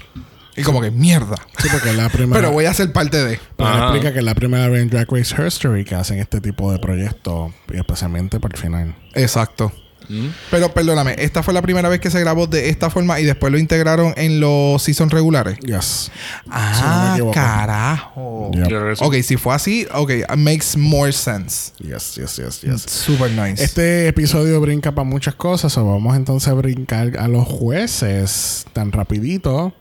[0.57, 1.37] Y como que, mierda.
[1.59, 2.41] Sí, porque es la primera.
[2.41, 3.39] Pero voy a ser parte de.
[3.57, 3.85] Pero Ajá.
[3.89, 6.79] explica que es la primera vez en Drag Race History que hacen este tipo de
[6.79, 8.95] proyectos, y especialmente por el final.
[9.15, 9.73] Exacto.
[10.09, 10.29] Mm.
[10.53, 13.53] Pero perdóname, esta fue la primera vez que se grabó de esta forma y después
[13.53, 15.59] lo integraron en los seasons regulares.
[15.59, 16.13] Yes.
[16.49, 17.35] Ah, equivoco.
[17.35, 18.51] carajo.
[18.55, 18.99] Yep.
[19.01, 21.73] Ok, si fue así, ok, makes more sense.
[21.79, 22.83] Yes, yes, yes, yes.
[22.83, 23.63] Super nice.
[23.63, 28.93] Este episodio brinca para muchas cosas, o vamos entonces a brincar a los jueces tan
[28.93, 29.75] rapidito.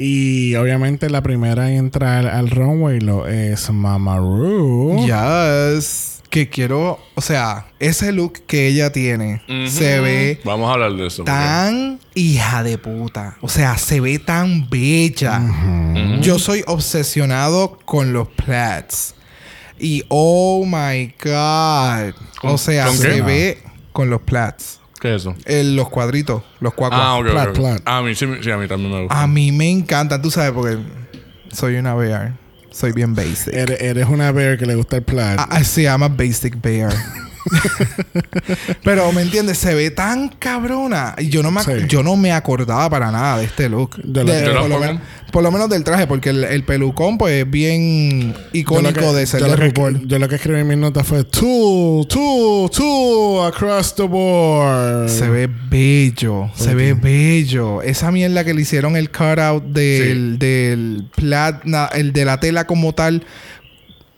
[0.00, 5.04] Y obviamente la primera en entrar al runway lo es Mamaru.
[5.04, 6.14] Yes.
[6.30, 11.06] Que quiero, o sea, ese look que ella tiene se ve Vamos a hablar de
[11.06, 11.24] eso.
[11.24, 13.38] porque- tan hija de puta.
[13.40, 15.40] O sea, se ve tan bella.
[16.20, 19.14] Yo soy obsesionado con los plats.
[19.80, 22.14] Y oh my god.
[22.40, 23.22] ¿Con- o sea, se qué?
[23.22, 23.58] ve
[23.92, 24.77] con los plats.
[25.00, 25.34] ¿Qué es eso?
[25.44, 27.00] El- los cuadritos, los cuacuas.
[27.02, 27.82] Ah, ok, Plat, plat.
[27.84, 29.22] A mí sí, sí, a mí también me gusta.
[29.22, 30.78] A mí me encantan, tú sabes, porque
[31.52, 32.34] soy una bear.
[32.70, 33.48] Soy bien basic.
[33.54, 35.04] Eres, eres una bear que le gusta el.
[35.40, 36.92] Ah, ah, se llama Basic Bear.
[38.84, 39.58] Pero, ¿me entiendes?
[39.58, 41.14] Se ve tan cabrona.
[41.18, 41.72] Y yo no me, Sí.
[41.88, 43.96] yo no me acordaba para nada de este look.
[44.02, 45.00] De De- por, lo menos,
[45.32, 49.26] por lo menos del traje, porque el, el pelucón, pues, es bien icónico que- de
[49.26, 50.06] ser yo de RuPaul.
[50.06, 55.08] Yo lo que escribí en mis notas fue Tool, Tool, Tool across the board.
[55.08, 57.82] Se ve bello, se ve bello.
[57.82, 61.62] Esa mierda que le hicieron el cutout del, del plat,
[61.94, 63.24] el de la tela como tal,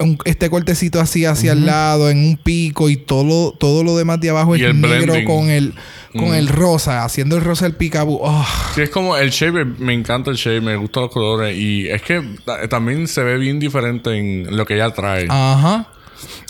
[0.00, 4.20] un- este cortecito así hacia el lado, en un pico y todo, todo lo demás
[4.20, 5.24] de abajo Y es el negro blending.
[5.24, 5.74] con el
[6.16, 6.34] con Mm.
[6.34, 8.18] el rosa, haciendo el rosa el picaboo.
[8.20, 11.88] Oh, Sí, es como el shape, me encanta el shape, me gustan los colores y
[11.88, 15.26] es que ta- también se ve bien diferente en lo que ella trae.
[15.28, 15.86] ajá.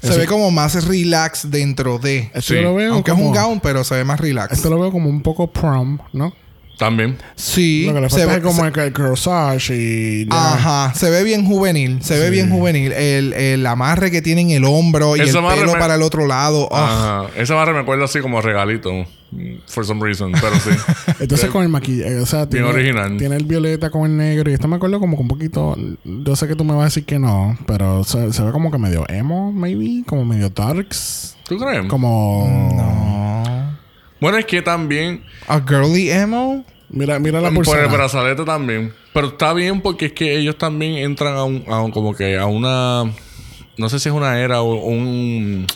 [0.03, 2.31] Se Eso- ve como más relax dentro de.
[2.35, 2.55] Esto Sí.
[2.55, 4.53] yo lo veo Aunque como, es un gown, pero se ve más relax.
[4.53, 6.35] Esto lo veo como un poco prom, ¿no?
[6.81, 7.17] También.
[7.37, 7.85] Sí.
[7.87, 10.55] lo que le se ve- es como el, el corsage y ya.
[10.55, 12.91] Ajá, se ve bien juvenil, se ve bien juvenil.
[12.93, 15.95] El, el amarre que tiene en el hombro y Ese el amarre pelo me- para
[15.97, 16.67] el otro lado.
[16.71, 17.27] Oh, Ajá.
[17.37, 18.91] Esa barra me acuerda así como regalito.
[19.69, 20.71] For some reason, pero sí.
[21.21, 23.17] Entonces con el maquillaje, o sea, Bien tiene, original.
[23.17, 26.35] tiene el violeta con el negro y esto me acuerdo como que un poquito, yo
[26.35, 28.79] sé que tú me vas a decir que no, pero se, se ve como que
[28.79, 31.87] medio emo, maybe, como medio darks, ¿Tú crees?
[31.87, 32.73] como...
[32.75, 33.40] No.
[34.21, 36.65] Bueno, es que también A girly emo.
[36.89, 38.93] Mira, mira la por el brazalete también.
[39.13, 42.37] Pero está bien porque es que ellos también entran a un, a un- como que
[42.39, 43.05] a una
[43.77, 45.67] no sé si es una era o un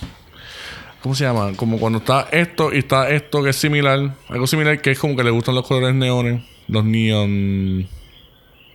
[1.02, 1.52] ¿Cómo se llama?
[1.56, 4.14] Como cuando está esto y está esto que es similar.
[4.28, 6.42] Algo similar que es como que le gustan los colores neones.
[6.66, 7.86] Los neon.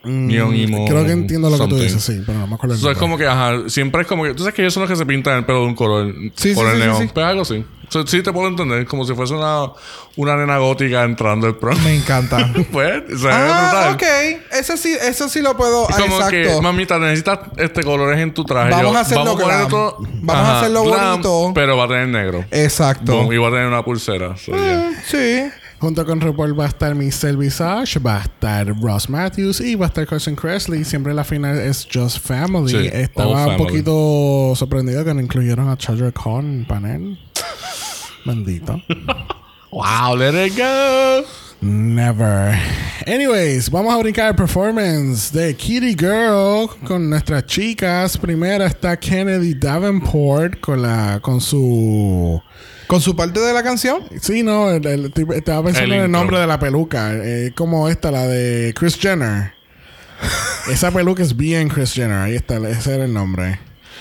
[0.04, 2.76] Mm, Neon emo Creo que entiendo lo que tú dices, sí, pero no me acuerdo.
[2.76, 4.34] Eso es como que, ajá, siempre es como que.
[4.34, 6.14] Tú sabes que ellos son los que se pintan el pelo de un color.
[6.36, 7.02] Sí, por sí, sí, sí, neón.
[7.02, 7.10] sí.
[7.14, 7.66] Pues algo así.
[7.90, 8.86] So, sí, te puedo entender.
[8.86, 9.72] Como si fuese una,
[10.16, 11.78] una nena gótica entrando al prom.
[11.84, 12.52] Me encanta.
[12.72, 14.04] pues, se ve ah, ok.
[14.52, 15.90] Eso sí, eso sí lo puedo.
[15.90, 16.62] Es como que, exacto.
[16.62, 18.70] mamita, necesitas este colores en tu traje.
[18.70, 19.68] Vamos Yo, a hacerlo glam.
[19.70, 21.52] todo- Vamos a hacerlo bonito.
[21.56, 22.46] Pero va a tener negro.
[22.52, 23.12] Exacto.
[23.12, 24.38] Boom, y va a tener una pulsera.
[24.38, 24.92] So, yeah.
[25.08, 25.50] Sí.
[25.80, 29.86] Junto con RuPaul va a estar Michelle Visage, va a estar Ross Matthews y va
[29.86, 30.84] a estar Carson Kressley.
[30.84, 32.70] Siempre la final es Just Family.
[32.72, 33.58] Sí, Estaba un family.
[33.66, 37.18] poquito sorprendido que no incluyeron a Charger el panel.
[38.26, 38.82] Bendito.
[39.72, 41.26] Wow, let it go.
[41.62, 42.58] Never.
[43.06, 48.18] Anyways, vamos a brincar el performance de Kitty Girl con nuestras chicas.
[48.18, 52.42] Primera está Kennedy Davenport con la con su
[52.90, 54.02] Con su parte de la canción.
[54.20, 57.12] Sí, no, el- estaba pensando El en el nombre de la peluca.
[57.14, 59.54] eh, como esta, la de Chris Jenner.
[60.72, 62.18] Esa peluca es bien Chris Jenner.
[62.18, 63.60] Ahí está, ese era el nombre.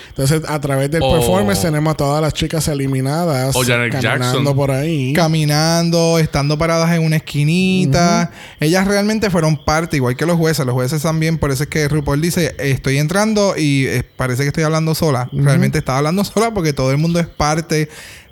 [0.09, 4.57] Entonces, a través del performance tenemos a todas las chicas eliminadas O Janet caminando Jackson.
[4.57, 5.13] por ahí.
[5.13, 8.31] Caminando, estando paradas en una esquinita.
[8.59, 10.65] Ellas realmente fueron parte, igual que los jueces.
[10.67, 14.49] Los jueces también, por eso es que RuPaul dice, estoy entrando y eh, parece que
[14.49, 15.29] estoy hablando sola.
[15.31, 17.89] Realmente estaba hablando sola porque todo el mundo es parte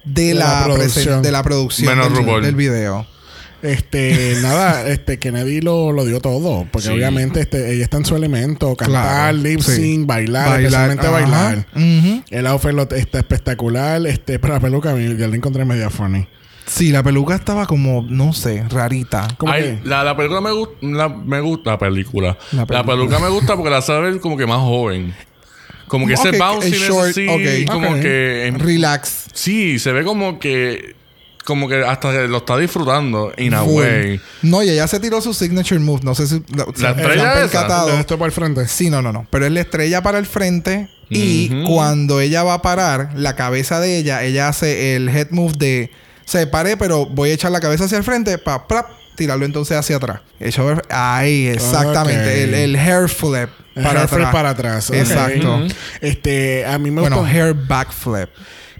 [0.07, 1.19] de, De la la, producción.
[1.19, 3.07] presen- de la producción Menos del, video.
[3.63, 6.67] Este, nada, este Kennedy lo, lo dio todo.
[6.71, 6.95] Porque Sí.
[6.95, 8.75] obviamente este, ella está en su elemento.
[8.77, 9.73] Cantar, Claro, lip sí.
[9.73, 11.13] sync, bailar, especialmente ajá.
[11.13, 11.67] bailar.
[12.31, 14.07] El outfit lo- está espectacular.
[14.07, 16.27] Este, pero la peluca, a mí, ya la encontré media funny.
[16.67, 19.29] Sí, la peluca estaba como, no sé, rarita.
[19.39, 20.75] Como Ay, la, la película me gusta.
[20.83, 21.71] La, me gusta.
[21.73, 22.37] La película.
[22.53, 25.15] La peluca me gusta porque la sabe como que más joven.
[25.89, 27.27] Como que Ok, ese bouncy el short, así.
[27.29, 27.71] ok.
[27.73, 28.01] Como Ok.
[28.01, 28.55] que.
[28.59, 29.27] Relax.
[29.33, 30.95] Sí, se ve como que.
[31.45, 33.33] Como que hasta que lo está disfrutando.
[33.37, 33.75] In a Full.
[33.83, 34.21] way.
[34.43, 36.01] No, y ella se tiró su signature move.
[36.03, 37.91] No sé si la, se estrella han percatado.
[38.01, 38.67] Esto para el frente.
[38.67, 39.27] Sí, no, no, no.
[39.31, 40.89] Pero es la estrella para el frente.
[41.09, 41.73] Y Ujú.
[41.73, 45.93] cuando ella va a parar, la cabeza de ella, ella hace el head move de
[46.25, 49.99] se paré, pero voy a echar la cabeza hacia el frente para tirarlo entonces hacia
[49.99, 50.23] atrás.
[50.41, 50.53] El-
[50.91, 52.43] ahí, exactamente.
[52.43, 53.51] El, el hair flip
[53.83, 54.33] para atrás.
[54.33, 54.91] para atrás.
[54.91, 55.61] Exacto.
[56.01, 57.31] Este, a mí me Bueno, gustó.
[57.33, 58.29] hair back flip.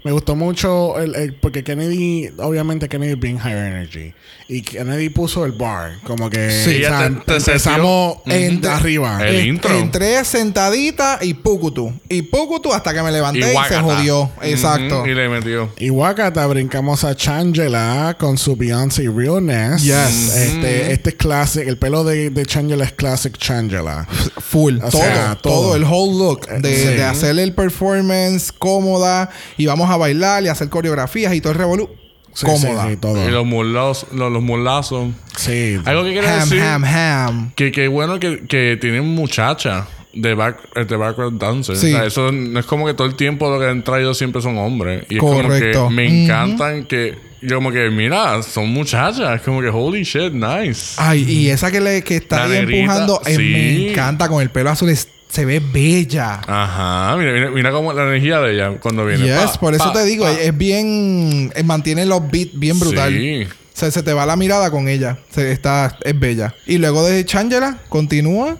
[0.03, 4.13] Me gustó mucho el, el- porque Kennedy, obviamente Kennedy bien higher energy.
[4.49, 5.97] Y Kennedy puso el bar.
[6.05, 8.67] Como que Sí, o sea, te- te empezamos sentió- en Ujú.
[8.69, 9.27] arriba.
[9.27, 9.77] El Eh, intro.
[9.77, 11.91] Entré sentadita y pucutu.
[12.07, 13.81] Y pucutu hasta que me levanté y, se guácata.
[13.81, 14.31] jodió.
[14.41, 14.99] Exacto.
[15.01, 15.69] Ujú, Y le metió.
[15.77, 19.83] Y Wakata brincamos a Changela con su Beyoncé Realness.
[19.83, 20.35] Yes.
[20.37, 21.67] Este, este es classic.
[21.67, 24.07] El pelo de, de Changela es classic Changela.
[24.39, 24.77] Full.
[24.77, 25.53] O todo, sea, todo.
[25.61, 25.75] todo.
[25.75, 26.47] El whole look.
[26.61, 26.85] De, Sí.
[26.85, 29.29] de hacerle el performance cómoda.
[29.57, 31.89] Y vamos a bailar y hacer coreografías y todo el revolú.
[32.37, 32.83] Sí, cómoda.
[32.85, 33.27] sí, sí, todo.
[33.27, 34.07] Y los mulazos.
[34.13, 35.07] Los, los mulazos.
[35.35, 35.77] Sí.
[35.85, 36.61] Algo que quiere Ham, decir.
[36.61, 37.51] ham, ham.
[37.55, 41.79] Que, que bueno que, que tienen muchacha de, back, de background dancers.
[41.79, 41.87] Sí.
[41.93, 44.41] O sea, eso no es como que todo el tiempo lo que han traído siempre
[44.43, 45.05] son hombres.
[45.09, 45.87] Y es como Correcto.
[45.87, 47.25] que me encantan que...
[47.39, 49.35] Yo como que, mira, son muchachas.
[49.35, 50.95] Es como que, holy shit, nice.
[50.97, 53.37] Ay, y esa que, le, que está ahí empujando, eh, sí.
[53.43, 54.89] me encanta con el pelo azul.
[54.89, 56.41] es- se ve bella.
[56.47, 57.15] Ajá.
[57.17, 59.25] Mira, mira, mira cómo la energía de ella cuando viene.
[59.25, 60.31] Yes, Pa, por eso pa, te digo, pa.
[60.33, 61.51] es bien.
[61.55, 63.13] eh, mantiene los beats bien brutal.
[63.13, 63.43] Sí.
[63.43, 65.19] O sea, se te va la mirada con ella.
[65.29, 66.55] Se, está, es bella.
[66.65, 68.57] Y luego de Changela, continúa.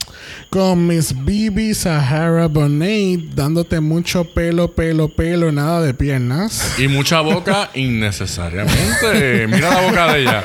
[0.51, 6.75] Con Miss Bibi Sahara Bonet dándote mucho pelo, pelo, pelo, nada de piernas.
[6.77, 7.71] Y mucha boca
[8.51, 9.47] innecesariamente.
[9.47, 10.43] Mira la boca de ella.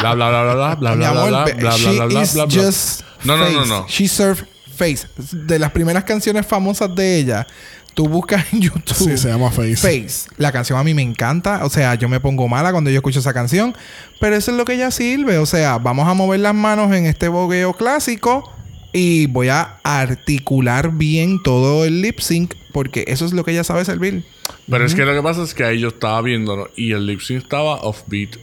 [0.00, 2.06] Bla, bla, bla, bla, bla, bla, Mi bla, amor, bla, be- bla, bla, she bla,
[2.06, 2.62] bla, is bla, bla.
[2.62, 3.68] just No, no, no, face.
[3.68, 3.86] no.
[3.88, 4.44] She served
[4.80, 5.06] face.
[5.32, 7.46] De las primeras canciones famosas de ella,
[7.94, 9.10] tú buscas en YouTube.
[9.10, 9.76] Sí, se llama Face.
[9.76, 10.30] Face.
[10.38, 11.64] La canción a mí me encanta.
[11.64, 13.76] O sea, yo me pongo mala cuando yo escucho esa canción.
[14.20, 15.38] Pero eso es lo que ella sirve.
[15.38, 18.50] O sea, vamos a mover las manos en este bogueo clásico.
[18.92, 22.54] Y voy a articular bien todo el lip sync.
[22.72, 24.24] Porque eso es lo que ella sabe servir.
[24.68, 27.20] Pero es que lo que pasa es que ahí yo estaba viéndolo y el lip
[27.20, 28.36] sync estaba offbeat.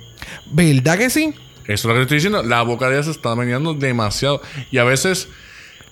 [0.52, 1.34] ¿Verdad que sí?
[1.67, 2.43] Eso es lo que estoy diciendo.
[2.43, 4.41] La boca de ella se está meneando demasiado.
[4.71, 5.28] Y a veces,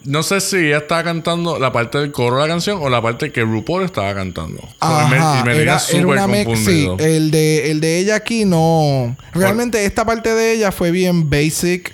[0.05, 3.01] no sé si ella estaba cantando la parte del coro de la canción o la
[3.01, 4.61] parte que RuPaul estaba cantando.
[4.79, 8.15] Ajá, y me, y me era, era súper una Sí, el de, el de ella
[8.15, 9.15] aquí no.
[9.33, 11.93] Realmente esta parte de ella fue bien basic.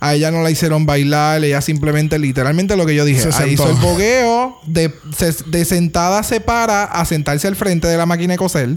[0.00, 3.52] A ella no la hicieron bailar, ella simplemente, literalmente lo que yo dije, Se ahí
[3.54, 8.04] hizo el bogueo, de, se- de sentada se para a sentarse al frente de la
[8.04, 8.76] máquina de coser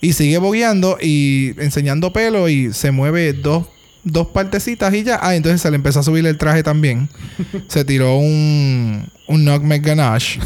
[0.00, 3.66] y sigue bogueando y enseñando pelo y se mueve dos,
[4.04, 5.18] dos partecitas y ya.
[5.22, 7.08] Ah, entonces se le empezó a subir el traje también.
[7.68, 10.40] se tiró un, un nutmeg ganache.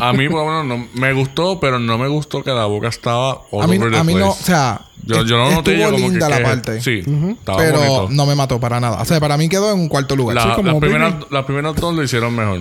[0.00, 2.88] A mí, por lo menos, no, me gustó, pero no me gustó que la boca
[2.88, 5.72] estaba all A mí, over the a mí no, o sea, yo, yo no noté
[5.78, 6.80] yo estuvo como que- linda la que- parte.
[6.80, 7.02] Sí,
[7.38, 8.08] estaba pero bonito.
[8.10, 9.00] no me mató para nada.
[9.00, 10.36] O sea, para mí quedó en un cuarto lugar.
[10.36, 12.60] La- Sí, como las, primeras, las primeras dos lo hicieron mejor.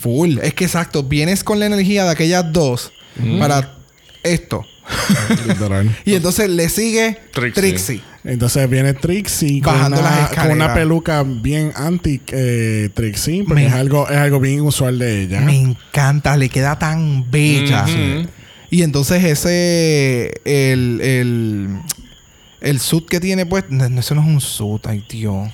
[0.00, 0.38] Full.
[0.42, 2.92] Es que exacto, vienes con la energía de aquellas dos
[3.38, 3.78] para
[4.22, 4.64] esto.
[5.46, 5.96] Literal.
[6.04, 7.52] Y entonces le sigue Trixie.
[7.62, 8.00] Trixie.
[8.24, 13.62] Entonces viene Trixie con Bajando una, las con una peluca bien anti eh, Trixie, porque
[13.62, 15.40] Me- es algo, es algo bien usual de ella.
[15.40, 17.84] Me encanta, le queda tan bella.
[18.70, 21.68] Y entonces ese, el, el,
[22.60, 25.48] el suit que tiene pues, no, no, eso no es un suit, ay Dios.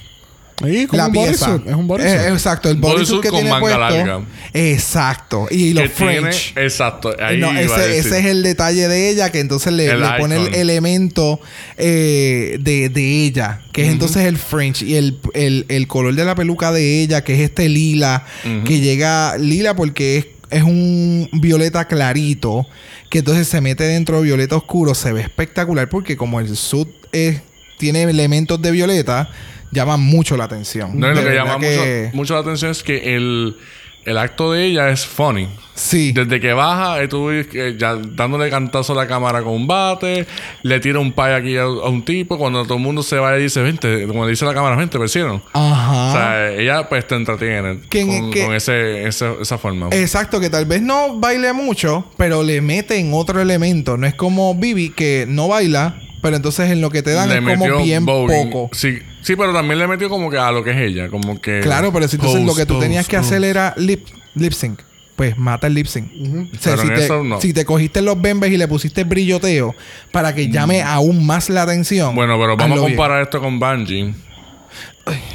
[0.64, 1.46] Sí, como la un pieza.
[1.49, 2.12] bodysuit, Es un bodysuit.
[2.20, 3.79] Eh, exacto, el Bodysuit que con tiene manga puesto.
[3.81, 4.20] larga.
[4.53, 5.46] Exacto.
[5.51, 6.53] Y los Que tiene- French.
[6.57, 7.14] exacto.
[7.18, 8.07] Ahí No, iba a ese, decir.
[8.12, 11.40] ese es el detalle de ella, que entonces le, El le pone el elemento
[11.79, 14.83] eh, de, de ella, que es entonces el French.
[14.83, 18.25] Y el, el- el color de la peluca de ella, que es este lila,
[18.64, 22.66] que llega lila porque es, es un violeta clarito,
[23.09, 24.94] que entonces se mete dentro de violeta oscuro.
[24.94, 27.40] Se ve espectacular porque como el sud es,
[27.79, 29.31] tiene elementos de violeta,
[29.72, 30.98] llama mucho la atención.
[30.98, 33.56] No, lo que llama que- mucho, mucho la atención es que el,
[34.04, 35.48] el acto de ella es funny.
[35.74, 36.12] Sí.
[36.12, 40.26] Desde que baja, estuvo ya dándole cantazo a la cámara con un bate,
[40.62, 43.38] le tira un pay aquí a, a un tipo, cuando todo el mundo se va
[43.38, 45.40] y dice, vente, como le dice la cámara, vente, persino.
[45.54, 46.09] Ajá.
[46.09, 49.88] O sea, ella pues te entretiene con, con ese, ese- esa forma.
[49.92, 53.96] Exacto, que tal vez no baile mucho, pero le mete en otro elemento.
[53.96, 57.38] No es como Bibi que no baila, pero entonces en lo que te dan Le
[57.38, 58.70] es como bien poco.
[58.72, 61.61] Sí, sí, pero también le metió como que a lo que es ella, como que...
[61.61, 64.80] Claro, pero si entonces lo que tú tenías que hacer era lip, lip sync.
[65.16, 66.11] Pues mata el lip sync.
[66.11, 67.40] O sea, Pero si, en te, eso no.
[67.40, 69.74] si te cogiste los bembes y le pusiste brilloteo
[70.12, 72.14] para que llame aún más la atención.
[72.14, 72.96] Bueno, pero vamos a bien.
[72.96, 74.14] comparar esto con Bungie.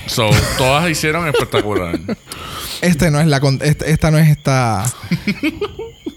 [0.07, 1.99] So, todas hicieron espectacular.
[2.81, 4.83] Este no es la con- este- esta no es esta.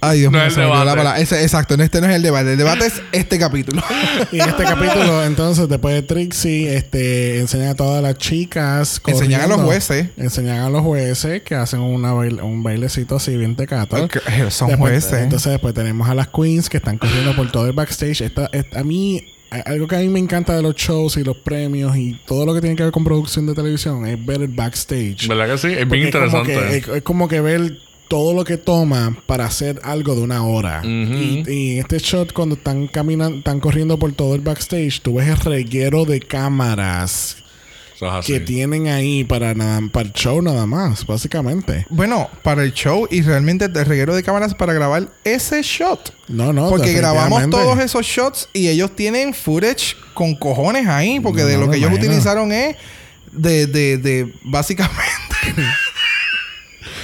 [0.01, 0.97] Ay, Dios No mío, se me olvidó la debate.
[0.99, 1.21] palabra.
[1.21, 2.53] Ese- exacto, no, este no es el debate.
[2.53, 3.83] El debate es este capítulo.
[4.33, 9.01] Y en este capítulo, entonces, después de Trixie, este, enseñan a todas las chicas.
[9.07, 10.09] Enseñan a los jueces.
[10.17, 13.97] Enseñan a los jueces que hacen una baile- un bailecito así bien tecato.
[13.97, 15.13] Eh, son Después- jueces.
[15.23, 18.21] Entonces, después tenemos a las queens que están corriendo por todo el backstage.
[18.23, 21.37] Esta, esta- a mí, algo que a mí me encanta de los shows y los
[21.39, 24.49] premios y todo lo que tiene que ver con producción de televisión es ver el
[24.49, 25.27] backstage.
[25.29, 25.69] ¿Verdad que sí?
[25.69, 26.53] Es bien es como interesante.
[26.55, 30.43] que- es, es como que ver todo lo que toma para hacer algo de una
[30.45, 30.81] hora.
[30.85, 35.15] Y, y en este shot, cuando están caminando, están corriendo por todo el backstage, tú
[35.17, 37.37] ves el reguero de cámaras
[37.99, 38.33] Eso es así.
[38.33, 41.85] que tienen ahí para, nada, para el show nada más, básicamente.
[41.91, 46.15] Bueno, para el show y realmente el reguero de cámaras para grabar ese shot.
[46.29, 46.69] No, no.
[46.71, 51.19] porque grabamos todos esos shots y ellos tienen footage con cojones ahí.
[51.19, 52.09] Porque No, de no lo que ellos imagino.
[52.13, 52.77] utilizaron es
[53.33, 55.03] de, de, de básicamente.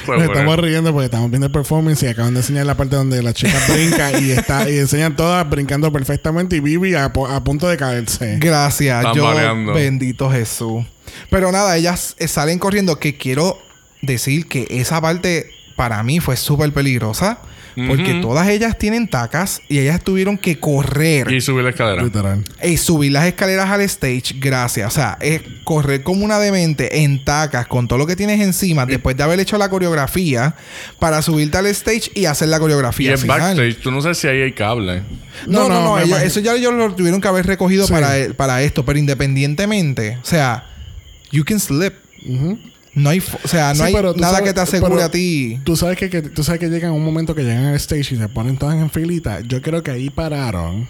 [0.06, 0.32] Nos bueno.
[0.32, 3.32] estamos riendo porque estamos viendo el performance y acaban de enseñar la parte donde la
[3.32, 8.36] chica brinca y está y enseñan todas brincando perfectamente y Vivi a, punto de caerse.
[8.38, 10.84] Gracias, Están yo bendito Jesús.
[11.30, 12.98] Pero nada, ellas eh, salen corriendo.
[12.98, 13.58] Que quiero
[14.02, 17.38] decir que esa parte para mí fue súper peligrosa.
[17.76, 21.32] Porque todas ellas tienen tacas y ellas tuvieron que correr.
[21.32, 22.02] Y subir la escalera.
[22.04, 22.44] Literal.
[22.62, 24.86] y subir las escaleras al stage, gracias.
[24.86, 28.86] O sea, es correr como una demente en tacas con todo lo que tienes encima
[28.86, 30.54] después de haber hecho la coreografía
[30.98, 33.40] para subirte al stage y hacer la Y coreografía el final.
[33.40, 35.02] backstage, tú no sabes si ahí hay cable.
[35.46, 35.80] No, no, No, no.
[35.84, 36.26] no, me ellos- imagino.
[36.28, 37.92] eso ya ellos lo tuvieron que haber recogido Sí.
[37.92, 40.64] para, el- para esto, pero independientemente, o sea,
[41.32, 41.94] you can slip.
[42.26, 42.58] Ujú.
[42.94, 45.58] No hay, o sea, no Sí, hay nada sabes- que te asegure a ti.
[45.64, 48.18] Tú sabes que, que- tú sabes que llegan un momento que llegan al stage y
[48.18, 49.40] se ponen todas en filita.
[49.40, 50.88] Yo creo que ahí pararon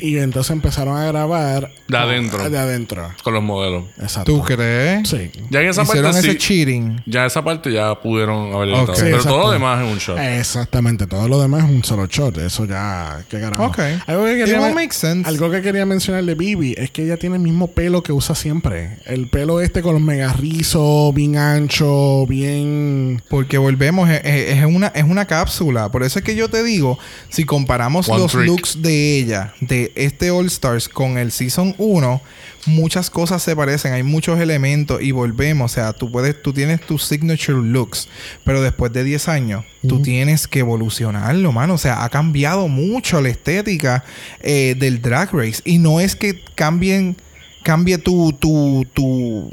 [0.00, 2.48] Y entonces empezaron a grabar De adentro.
[2.48, 3.08] De adentro.
[3.22, 3.84] Con los modelos.
[4.00, 4.32] Exacto.
[4.32, 5.08] ¿Tú crees?
[5.08, 5.30] Sí.
[5.50, 6.38] Ya en esa Hicieron parte ese sí.
[6.38, 7.02] cheating.
[7.06, 8.78] Ya esa parte ya pudieron haber Ok.
[8.78, 8.94] editado.
[8.96, 10.18] Sí, Pero todo lo demás es un shot.
[10.18, 11.06] Exactamente.
[11.06, 12.38] Todo lo demás es un solo shot.
[12.38, 13.22] Eso ya...
[13.28, 13.64] ¿Qué carajo?
[13.66, 13.78] Ok.
[14.06, 15.28] Algo que quería, make sense.
[15.28, 18.34] algo que quería mencionar de Bibi es que ella tiene el mismo pelo que usa
[18.34, 18.98] siempre.
[19.06, 23.22] El pelo este con los mega rizos, bien ancho, bien...
[23.28, 25.90] Porque volvemos, es, es- es una, es una cápsula.
[25.90, 26.98] Por eso es que yo te digo,
[27.28, 28.46] si comparamos One los trick.
[28.46, 32.22] looks de ella, de este All Stars con el Season 1,
[32.66, 35.72] muchas cosas se parecen, hay muchos elementos y volvemos.
[35.72, 38.08] O sea, tú puedes, tú tienes tus signature looks,
[38.44, 41.74] pero después de 10 años, tú tienes que evolucionarlo, mano.
[41.74, 44.04] O sea, ha cambiado mucho la estética
[44.40, 45.62] eh, del Drag Race.
[45.64, 47.16] Y no es que cambien,
[47.62, 49.50] cambie tu, tu, tu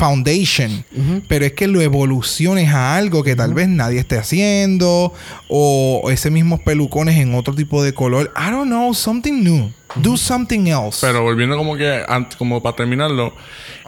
[0.00, 0.84] foundation.
[1.28, 5.12] Pero es que lo evoluciones a algo que tal vez nadie esté haciendo.
[5.48, 8.32] O ese mismos pelucones en otro tipo de color.
[8.36, 9.70] I don't know, something new.
[9.96, 10.98] Do something else.
[11.00, 12.04] Pero volviendo como que,
[12.38, 13.34] como para terminarlo,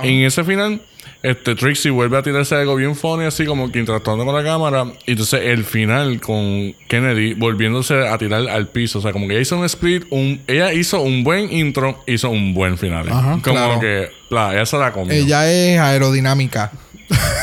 [0.03, 0.81] en ese final,
[1.23, 4.87] este Trixie vuelve a tirarse algo bien funny, así como que interactuando con la cámara.
[5.07, 8.99] Y entonces el final con Kennedy volviéndose a tirar al piso.
[8.99, 12.31] O sea, como que ella hizo un split, un, ella hizo un buen intro, hizo
[12.31, 13.09] un buen final.
[13.09, 13.81] Ajá, como claro.
[13.81, 15.13] que, la, ella se la comió.
[15.13, 16.73] Ella es aerodinámica.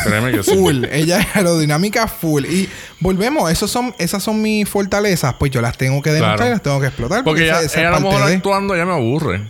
[0.03, 0.51] Créeme que sí.
[0.55, 0.85] Full.
[0.91, 2.45] Ella es aerodinámica full.
[2.45, 5.35] Y volvemos, esos son, esas son mis fortalezas.
[5.39, 6.49] Pues yo las tengo que demostrar Claro.
[6.51, 7.23] y las tengo que explotar.
[7.23, 9.41] Porque ella, esa- esa ella a lo mejor de- actuando ya me aburre.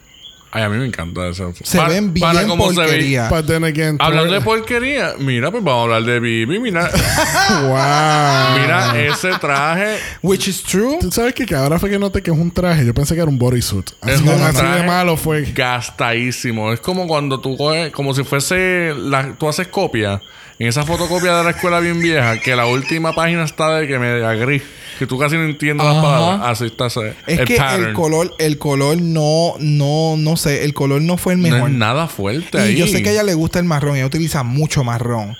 [0.55, 1.53] Ay, a mí me encanta eso.
[1.63, 2.85] Se ven bien cómo se ve.
[2.85, 3.27] porquería.
[3.29, 6.59] But then again, Hablando de porquería, mira, pues vamos a hablar de Bibi.
[6.59, 6.89] Mira,
[7.61, 8.59] wow.
[8.61, 9.97] mira ese traje.
[10.21, 10.97] Which is true.
[11.01, 11.45] ¿Tú sabes qué?
[11.45, 12.85] Que ahora fue que noté que es un traje.
[12.85, 13.89] Yo pensé que era un bodysuit.
[14.01, 15.41] Así, Es un así de malo fue.
[15.53, 16.71] Gastadísimo.
[16.71, 20.21] Es como cuando tú coges, como si fuese, la, tú haces copia.
[20.57, 23.99] En esa fotocopia de la escuela bien vieja, que la última página está de que
[23.99, 24.63] me gris.
[24.97, 26.39] Que tú casi no entiendes las palabras.
[26.49, 27.87] Así está ese- Es el que pattern.
[27.87, 31.69] el color, el color no, no, no sé, el color no fue el no mejor.
[31.69, 32.75] es nada fuerte y ahí.
[32.75, 35.35] yo sé que a ella le gusta el marrón, ella utiliza mucho marrón.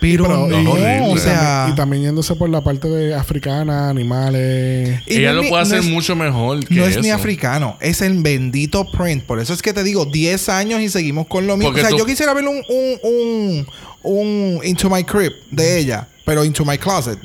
[0.00, 3.90] Pero, Pero, no, o y sea, también, y también yéndose por la parte de africana,
[3.90, 5.02] animales.
[5.06, 7.76] y Ella no lo puede no hacer es- mucho mejor que No es ni africano,
[7.80, 9.24] es el bendito print.
[9.24, 11.68] Por eso es que te digo, 10 años y seguimos con lo mismo.
[11.68, 13.66] Porque o sea, tú- yo quisiera ver un, un, un,
[14.02, 17.18] un Into My Crib de ella, pero Into My Closet.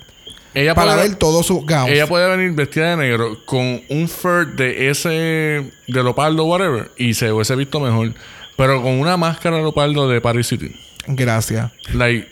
[0.55, 1.89] Ella para puede, ver todos sus gowns.
[1.89, 7.13] ella puede venir vestida de negro con un fur de ese de leopardo whatever y
[7.13, 8.13] se hubiese visto mejor
[8.57, 10.75] pero con una máscara de leopardo de Paris City
[11.07, 11.71] Gracias.
[11.93, 12.27] like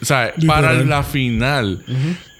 [0.00, 0.46] o sea Literal.
[0.46, 1.82] para la final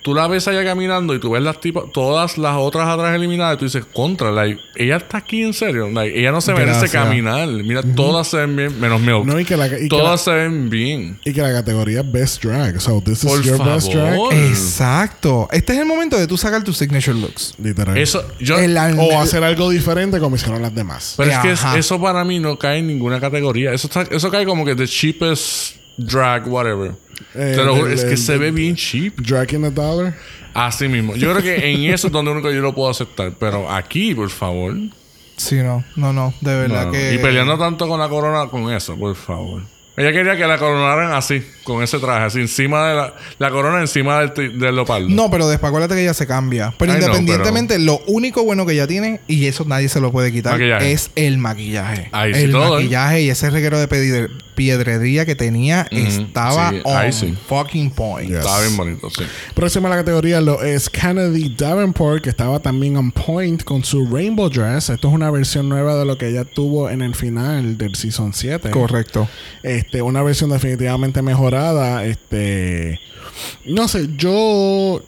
[0.02, 3.54] tú la ves allá caminando y tú ves las tipas todas las otras atrás eliminadas
[3.54, 6.80] y tú dices contra like ella está aquí en serio like ella no se merece
[6.80, 6.90] Gracias.
[7.04, 10.10] caminar mira todas se ven bien menos Milk No, y que la, y que todas
[10.10, 12.80] la, se ven bien y que la categoría es Best Drag.
[12.80, 14.10] So, this is Por your best drag.
[14.14, 14.34] favor.
[14.34, 15.48] Exacto.
[15.52, 17.54] Este es el momento de tú sacar tus signature looks.
[17.62, 17.96] Literal.
[17.96, 21.14] eso yo El o hacer algo diferente como hicieron las demás.
[21.16, 23.72] Pero es que es- eso para mí no cae en ninguna categoría.
[23.72, 26.92] Eso, está- eso cae como que the cheapest drag, whatever.
[27.34, 29.16] Eh, Te lo juro, es que el- se ve bien cheap.
[29.20, 30.14] Drag in a dollar.
[30.54, 31.14] Así mismo.
[31.16, 33.32] Yo creo que en eso es donde único yo lo puedo aceptar.
[33.38, 34.74] Pero aquí, por favor.
[35.36, 36.92] Sí, no, no, no, de verdad no.
[36.92, 37.14] que.
[37.14, 39.62] Y peleando tanto con la corona con eso, por favor.
[39.96, 43.80] Ella quería que la coronaran así, con ese traje, así encima de la, la corona
[43.80, 45.08] encima del, ti- del leopardo.
[45.08, 46.74] No, pero después acuérdate que ella se cambia.
[46.78, 50.12] Pero Ay, no, independientemente, lo único bueno que ella tiene, y eso nadie se lo
[50.12, 50.92] puede quitar, Maquillaje.
[50.92, 52.08] es el maquillaje.
[52.12, 52.82] Ahí sí, el todo, ¿eh?
[52.82, 53.88] maquillaje y ese reguero de
[54.54, 57.34] piedrería que tenía estaba sí, on ahí sí.
[57.48, 58.28] fucking point.
[58.28, 58.40] Yeah.
[58.40, 59.24] Estaba bien bonito, sí.
[59.54, 64.06] Próxima a la categoría lo es Kennedy Davenport, que estaba también on point con su
[64.06, 64.90] Rainbow Dress.
[64.90, 68.32] Esto es una versión nueva de lo que ella tuvo en el final del Season
[68.34, 68.70] 7.
[68.70, 69.28] Correcto.
[69.62, 71.22] Este, una versión definitivamente
[72.04, 72.98] Este.
[73.66, 75.02] No sé, yo.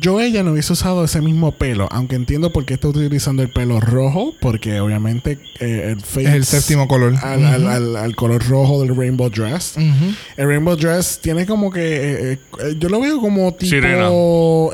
[0.00, 3.50] Yo ella no hubiese usado ese mismo pelo, aunque entiendo por qué está utilizando el
[3.50, 7.14] pelo rojo, porque obviamente eh, el face Es el séptimo color.
[7.22, 9.74] al, al- al- al color rojo del Rainbow Dress.
[10.38, 11.82] El Rainbow Dress tiene como que.
[12.32, 13.68] eh, eh, yo lo veo como tipo.
[13.68, 14.08] Sirena.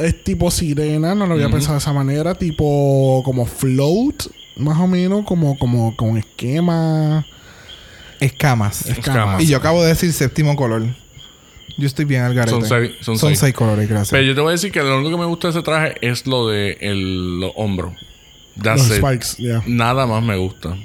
[0.06, 2.36] Es tipo sirena, no lo había pensado de esa manera.
[2.36, 4.26] Tipo como float,
[4.58, 7.26] más o menos, como, como con esquema.
[8.20, 8.86] Escamas.
[8.86, 9.42] Escamas.
[9.42, 10.84] Y yo acabo de decir séptimo color.
[11.76, 12.50] Yo estoy bien al garete.
[12.52, 13.52] Son seis- son seis.
[13.54, 14.10] colores, gracias.
[14.10, 15.94] Pero yo te voy a decir que lo único que me gusta de ese traje
[16.00, 17.94] es lo de el, los hombros.
[18.60, 19.04] That's Los it.
[19.04, 19.62] spikes, yeah.
[19.66, 20.76] Nada más me gusta.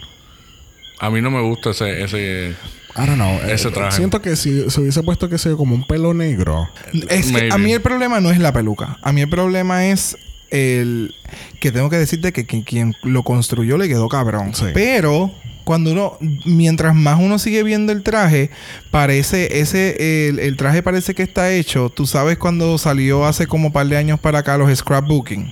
[0.99, 2.03] A mí no me gusta ese...
[2.03, 2.55] ese
[2.97, 3.37] I don't know.
[3.49, 3.97] Ese eh, traje.
[3.97, 6.69] Siento que si se hubiese puesto que sea como un pelo negro.
[7.09, 7.49] Es que Maybe.
[7.51, 8.97] a mí el problema no es la peluca.
[9.01, 10.17] A mí el problema es
[10.51, 11.13] el
[11.59, 14.55] que tengo que decirte que, que quien lo construyó le quedó cabrón.
[14.55, 14.67] Sí.
[14.73, 15.33] Pero
[15.65, 18.49] cuando uno, mientras más uno sigue viendo el traje,
[18.91, 21.89] parece ese, el, el traje parece que está hecho.
[21.89, 25.51] Tú sabes cuando salió hace como un par de años para acá los scrapbooking.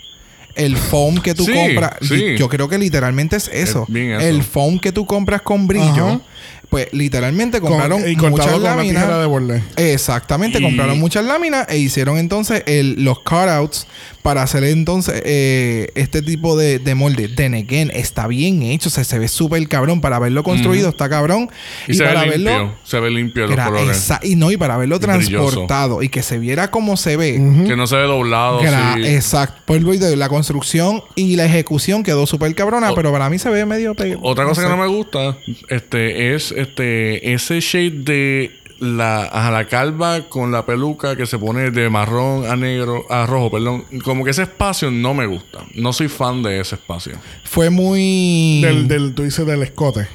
[0.56, 2.36] El foam que tú Sí, compras, sí.
[2.38, 3.88] yo creo que literalmente es eso.
[3.92, 6.22] El foam que tú compras con brillo, Ajá.
[6.70, 9.02] pues literalmente Con- compraron y muchas cortado con la láminas.
[9.04, 9.64] tijera de borde.
[9.78, 13.88] Exactamente, Y- compraron muchas láminas e hicieron entonces el, los cutouts
[14.24, 17.28] para hacer entonces eh, este tipo de, de molde.
[17.28, 20.02] Then again, está bien hecho, o sea, se ve súper cabrón.
[20.02, 21.50] Para verlo construido, está cabrón.
[21.88, 22.52] y, se para ve limpio.
[22.54, 22.76] verlo.
[22.84, 24.10] Se ve limpio los colores.
[24.24, 25.30] y no, y para verlo Y brilloso.
[25.30, 27.34] transportado y que se viera como se ve.
[27.68, 28.60] Que no se ve doblado.
[28.62, 29.06] Sí.
[29.06, 29.62] Exacto.
[29.84, 33.66] De la construcción y la ejecución quedó súper cabrona, O- pero para mí se ve
[33.66, 34.68] medio Otra cosa sé.
[34.68, 35.38] que no me gusta
[35.70, 41.38] este, es este, ese shade de la, ajá, la calva con la peluca que se
[41.38, 43.86] pone de marrón a negro, a rojo, perdón.
[44.04, 45.60] Como que ese espacio no me gusta.
[45.76, 47.14] No soy fan de ese espacio.
[47.46, 48.62] Fue muy.
[48.62, 50.08] Del, del, tú dices del escote.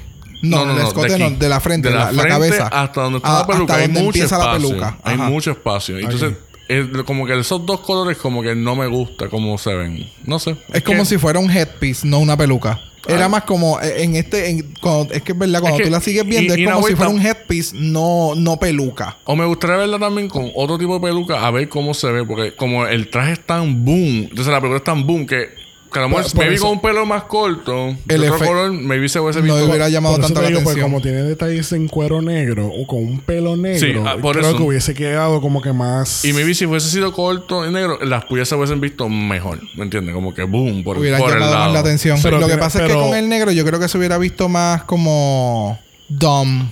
[0.43, 2.69] No, el escote de no, de la frente, De la, la frente cabeza.
[2.69, 3.73] Hasta donde está Ah, la peluca.
[3.75, 4.53] hasta hay donde mucho empieza espacio.
[4.53, 4.99] la peluca.
[5.03, 5.99] Hay mucho espacio.
[5.99, 6.35] Entonces,
[6.69, 10.09] es como que esos dos colores como que no me gusta cómo se ven.
[10.25, 10.57] No sé.
[10.73, 12.79] Es como que- si fuera un headpiece, no una peluca.
[13.09, 15.91] Era más como eh, en este, en- cuando- es que es verdad, cuando que- tú
[15.91, 19.17] la sigues viendo, y- es como si fuera un headpiece, no, no peluca.
[19.25, 22.25] O me gustaría verla también con otro tipo de peluca a ver cómo se ve.
[22.25, 24.27] Porque como el traje es tan boom.
[24.31, 25.58] Entonces la peluca es tan boom que...
[25.93, 28.25] Que a lo mejor Por- por maybe eso- con un pelo más corto, de El
[28.31, 29.65] otro color, maybe se hubiese No visto.
[29.71, 30.83] hubiera llamado Por la digo, pues atención.
[30.83, 34.49] como tiene detalles en cuero negro o con un pelo negro, Sí, ah, por creo
[34.51, 34.59] eso.
[34.59, 36.25] que hubiese quedado como que más.
[36.27, 39.61] Y maybe si hubiese sido corto y negro, las puyas se hubiesen visto mejor.
[39.77, 40.15] ¿Me entiendes?
[40.15, 41.73] Como que boom, por, hubiera por el llamado más lado.
[41.75, 42.19] la atención.
[42.23, 44.49] Pero Lo que pasa es que con el negro yo creo que se hubiera visto
[44.51, 45.79] más como
[46.09, 46.69] Dom,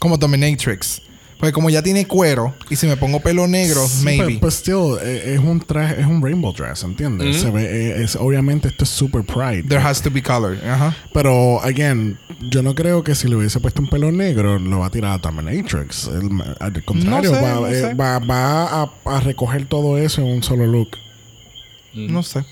[0.00, 1.02] como Dominatrix.
[1.38, 4.24] Porque como ya tiene cuero y si me pongo pelo negro, Sí, maybe.
[4.26, 7.40] Pero, pero still, eh, es un traje, es un rainbow dress, ¿entiendes?
[7.40, 9.62] Se ve, eh, es, obviamente esto es super pride.
[9.62, 10.58] There has to be color.
[10.66, 10.96] Ajá.
[11.14, 12.18] Pero, again,
[12.50, 15.12] yo no creo que si le hubiese puesto un pelo negro lo va a tirar
[15.12, 16.08] a Dominatrix.
[16.08, 17.94] El- al contrario, No sé, va, no eh, sé.
[17.94, 20.96] va, va a, a recoger todo eso en un solo look.
[21.94, 22.44] No sé.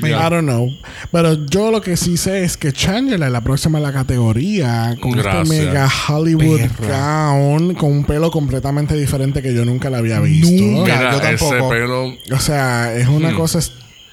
[0.00, 0.68] I don't know.
[1.10, 4.96] Pero yo lo que sí sé es que Changela es la próxima en la categoría
[5.00, 5.50] con Gracias.
[5.50, 7.26] este mega Hollywood Perra.
[7.32, 10.50] gown con un pelo completamente diferente que yo nunca la había visto.
[10.62, 10.96] Nunca.
[10.96, 13.58] Mira, yo ese pelo O sea, es una cosa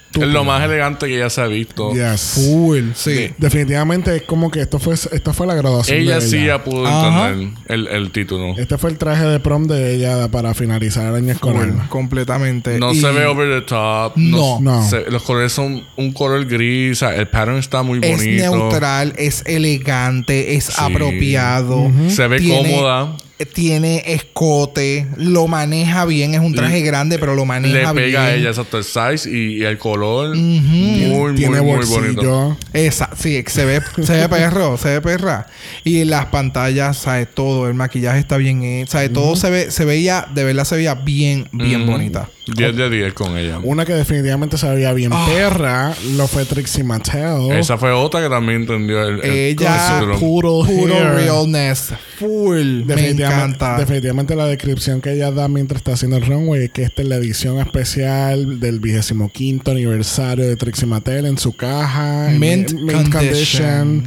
[0.10, 0.28] estúpida.
[0.28, 1.94] es lo más elegante que ya se ha visto.
[1.94, 2.22] Yes.
[2.36, 2.92] Full.
[2.96, 3.32] Sí.
[3.38, 6.46] Definitivamente es como que esto fue, esta fue la graduación Ella de sí ella.
[6.58, 7.30] ya pudo Ajá.
[7.30, 8.56] entender el, el título.
[8.58, 11.88] Este fue el traje de prom de ella para finalizar el año escolar.
[11.90, 12.78] Completamente.
[12.80, 14.14] No Y- se ve over the top.
[14.18, 14.60] No.
[14.60, 14.88] No.
[14.90, 16.92] se- los colores son un color gris.
[16.94, 18.44] o sea, el pattern está muy Es bonito.
[18.58, 21.92] neutral, es elegante, es apropiado.
[22.10, 23.16] Se ve Tiene- cómoda.
[23.46, 28.06] Tiene escote, lo maneja bien, es un traje grande, pero lo Le maneja bien.
[28.08, 30.36] pega a ella exacto el size y, y el color.
[30.36, 32.00] Muy, Tiene muy, muy bolsillo.
[32.00, 32.58] bonito.
[32.74, 35.48] Esa, sí, se ve, se ve perro, se ve perra.
[35.84, 37.28] Y las pantallas, ¿sabes?
[37.34, 39.14] Todo, el maquillaje está bien hecho, ¿sabes?
[39.14, 41.92] Todo se ve, se veía, de verdad se veía bien, bien Ujú.
[41.94, 42.30] bonita.
[42.48, 43.60] 10 de 10 con ella.
[43.62, 45.28] Una que definitivamente se veía bien Ah.
[45.32, 47.52] perra lo fue Trixie Mattel.
[47.52, 50.02] Esa fue otra que también entendió el, el Ella-.
[50.20, 53.78] Puro, Puro realness, full, me Definitivamente, encanta.
[53.78, 57.08] definitivamente la descripción que ella da mientras está haciendo el runway es que esta es
[57.08, 62.32] la edición especial del 25 aniversario de Trixie Mattel en su caja.
[62.32, 64.04] en Mint condition.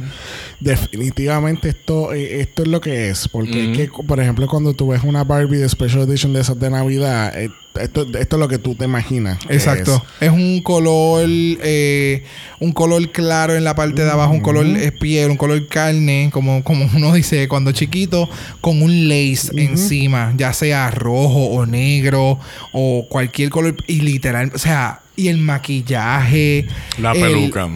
[0.63, 3.27] Definitivamente esto, eh, esto es lo que es.
[3.27, 6.59] Porque es que, por ejemplo, cuando tú ves una Barbie de Special Edition de esas
[6.59, 7.49] de Navidad, eh,
[7.81, 9.39] esto, esto es lo que tú te imaginas.
[9.49, 10.03] Exacto.
[10.19, 10.29] Es.
[10.29, 12.23] un color, eh,
[12.59, 16.29] un color claro en la parte de abajo, un color eh, piel, un color carne,
[16.31, 18.29] como, como uno dice cuando chiquito,
[18.61, 22.39] con un lace encima, ya sea rojo o negro
[22.71, 23.75] o cualquier color.
[23.87, 26.67] Y literal, o sea, y el maquillaje.
[26.99, 27.69] La el- peluca.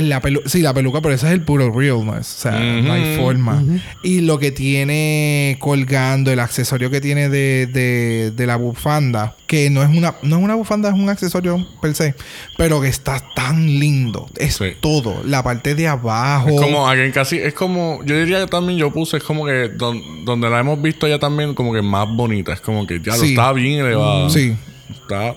[0.00, 2.36] La pelu sí, la peluca, pero ese es el puro realness.
[2.36, 3.62] O sea, no hay forma.
[4.02, 9.70] Y lo que tiene colgando, el accesorio que tiene de, de, de la bufanda, que
[9.70, 12.14] no es una, no es una bufanda, es un accesorio per se,
[12.56, 14.28] pero que está tan lindo.
[14.36, 14.72] Es Sí.
[14.80, 15.22] todo.
[15.24, 16.48] La parte de abajo.
[16.50, 19.68] Es como alguien casi, es como, yo diría que también yo puse, es como que
[19.68, 23.12] don- donde la hemos visto ya también como que más bonita, es como que ya
[23.16, 23.30] lo Sí.
[23.30, 24.28] está bien elevada.
[24.30, 24.56] Sí,
[24.90, 25.36] Está.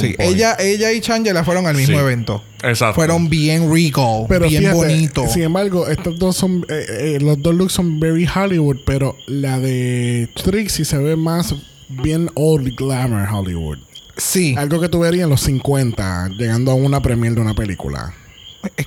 [0.00, 0.14] Sí.
[0.14, 0.32] point.
[0.34, 2.00] Ella, ella y Changela fueron al mismo Sí.
[2.02, 2.42] evento.
[2.62, 2.94] Exacto.
[2.96, 5.26] Fueron bien regal, Pero bien fíjate, bonito.
[5.28, 9.58] Sin embargo, estos dos son, eh, eh, los dos looks son very Hollywood, pero la
[9.60, 11.54] de Trixie se ve más
[11.88, 13.78] bien old glamour Hollywood.
[14.16, 14.54] Sí.
[14.58, 18.14] Algo que tú verías en los 50, llegando a una premiere de una película.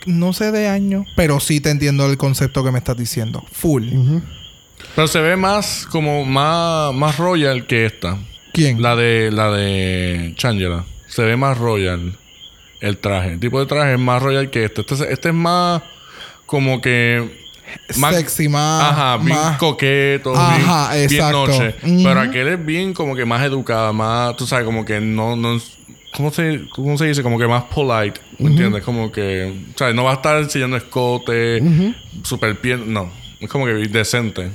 [0.05, 3.41] No sé de año, pero sí te entiendo el concepto que me estás diciendo.
[3.53, 3.88] Full.
[4.95, 8.18] Pero se ve más como más, más royal que esta.
[8.51, 8.82] ¿Quién?
[8.82, 10.84] La de la de Changela.
[11.12, 12.14] Se ve más royal
[12.80, 13.34] el traje.
[13.34, 14.82] El tipo de traje es más royal que este.
[14.82, 15.82] Este, es- este es más
[16.45, 17.39] como que
[17.97, 18.84] más Sexy, más.
[18.91, 21.47] Ajá, bien más- coqueto, Ajá, bien, bien exacto.
[21.47, 21.76] noche.
[21.82, 25.57] Pero aquel es bien como que más educada, más, tú sabes, como que no, no
[26.14, 27.24] ¿cómo se, cómo se dice?
[27.24, 28.84] Como que más polite, ¿me entiendes?
[28.84, 29.95] Como que, ¿sabes?
[29.95, 31.62] No va a estar enseñando escote,
[32.24, 33.09] super piel, no.
[33.39, 34.51] Es como que decente.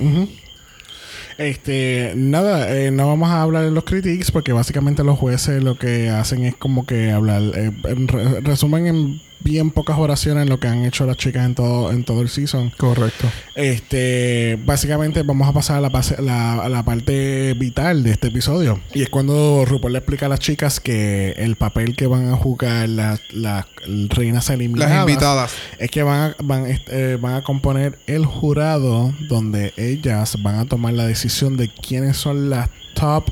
[1.39, 5.76] Este, nada, eh, no vamos a hablar de los critiques porque básicamente los jueces lo
[5.78, 10.59] que hacen es como que hablar, eh, en re- resumen en bien pocas oraciones lo
[10.59, 12.70] que han hecho las chicas en todo, en todo el season.
[12.76, 13.28] Correcto.
[13.55, 18.28] Este, básicamente vamos a pasar a la, pase- la- a la parte vital de este
[18.28, 18.80] episodio.
[18.95, 22.37] Y es cuando RuPaul le explica a las chicas que el papel que van a
[22.37, 23.66] jugar las las
[24.09, 25.53] reinas eliminadas Las invitadas.
[25.78, 30.64] es que van a, van, eh, van a componer el jurado donde ellas van a
[30.66, 33.30] tomar la decisión de quiénes son las top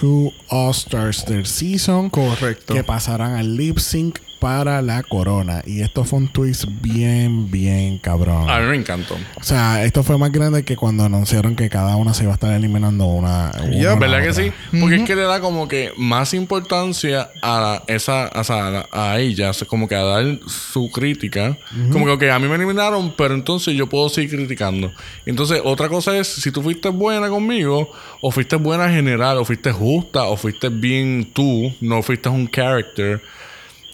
[0.00, 2.72] two All-Stars del season Correcto.
[2.74, 5.62] que pasarán al lip sync para la corona.
[5.66, 8.48] Y esto fue un twist bien, bien cabrón.
[8.48, 9.16] A mí me encantó.
[9.36, 12.34] O sea, esto fue más grande que cuando anunciaron que cada una se iba a
[12.34, 13.50] estar eliminando una.
[13.72, 14.52] Ya, la ¿verdad que sí?
[14.80, 18.88] Porque es que le da como que más importancia a esa, o sea, a, la-
[18.92, 21.56] a ella, o sea, como que a dar su crítica.
[21.92, 24.92] Como que, ok, a mí me eliminaron, pero entonces yo puedo seguir criticando.
[25.24, 29.44] Entonces, otra cosa es si tú fuiste buena conmigo, o fuiste buena en general, o
[29.44, 33.20] fuiste justa, o fuiste bien tú, no fuiste un character.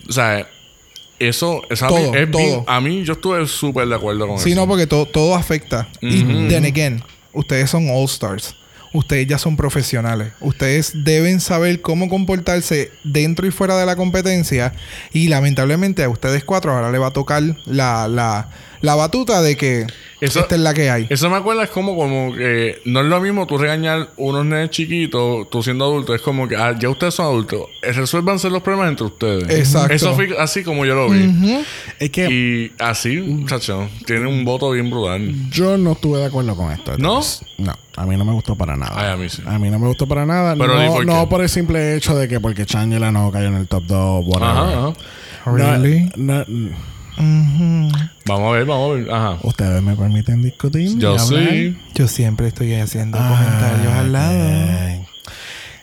[0.08, 0.46] O sea,
[1.18, 2.64] eso, esa Todo, es bien- todo.
[2.66, 4.60] a mí yo estuve súper de acuerdo con Sí, eso.
[4.60, 5.88] no, porque to- todo afecta.
[6.00, 8.56] Y then again, ustedes son all stars.
[8.94, 10.32] Ustedes ya son profesionales.
[10.40, 14.74] Ustedes deben saber cómo comportarse dentro y fuera de la competencia.
[15.14, 18.50] Y lamentablemente a ustedes cuatro ahora le va a tocar la, la,
[18.82, 19.86] la batuta de que
[20.20, 21.06] Eso- esta es la que hay.
[21.08, 24.70] Eso me acuerda, es como, como que no es lo mismo tú regañar unos nenes
[24.70, 28.90] chiquitos, tú siendo adulto, es como que ah, ya ustedes son adultos, resuélvanse los problemas
[28.90, 29.48] entre ustedes.
[29.50, 29.92] Exacto.
[29.94, 31.64] Eso fue así como yo lo vi.
[31.98, 35.32] Es que Y así, muchacho, tiene un voto bien brutal.
[35.50, 36.96] yo no estuve de acuerdo con esto.
[36.98, 37.20] ¿No?
[37.58, 38.92] No, a mí no me gustó para nada.
[38.94, 39.42] Ay, a mí sí.
[39.46, 40.54] A mí no me gustó para nada.
[40.56, 43.54] Pero no, por no por el simple hecho de que porque Changela no cayó en
[43.56, 44.48] el top 2, whatever.
[44.56, 44.92] Ajá,
[45.44, 45.78] ajá.
[46.16, 46.34] No,
[47.16, 49.10] Vamos a ver, vamos a ver.
[49.10, 49.38] Ajá.
[49.42, 50.98] Ustedes me permiten discutir.
[50.98, 51.76] Yo sí.
[51.94, 55.00] Yo siempre estoy haciendo Ah, comentarios al lado.
[55.00, 55.08] ok.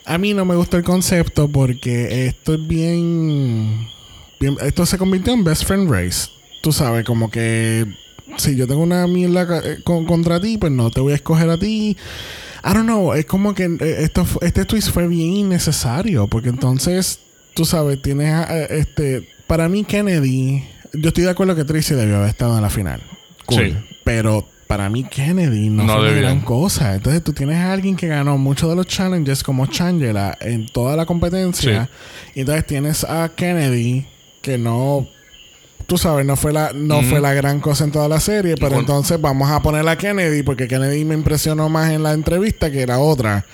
[0.06, 3.86] A mí no me gusta el concepto porque esto es bien,
[4.40, 6.28] bien- Esto se convirtió en best friend race.
[6.62, 7.86] Tú sabes, como que
[8.36, 11.48] si yo tengo una mierda eh, con- contra ti, pues no te voy a escoger
[11.50, 11.96] a ti.
[12.64, 17.20] I don't know, es como que eh, esto, este twist fue bien innecesario porque entonces,
[17.54, 19.28] tú sabes, tienes a- a- este.
[19.46, 23.02] Para mí, Kennedy, yo estoy de acuerdo que Tracy debió haber estado en la final.
[23.46, 23.70] Cool.
[23.70, 23.76] Sí.
[24.04, 26.94] Pero para mí, Kennedy no, No fue una gran cosa.
[26.94, 30.94] Entonces, tú tienes a alguien que ganó muchos de los challenges como Changela en toda
[30.94, 31.90] la competencia.
[32.34, 34.06] Y entonces tienes a Kennedy
[34.40, 35.08] que no.
[35.90, 38.78] Tú sabes, no fue la, no fue la gran cosa en toda la serie, pero
[38.78, 42.86] entonces vamos a poner a Kennedy porque Kennedy me impresionó más en la entrevista que
[42.86, 43.44] la otra.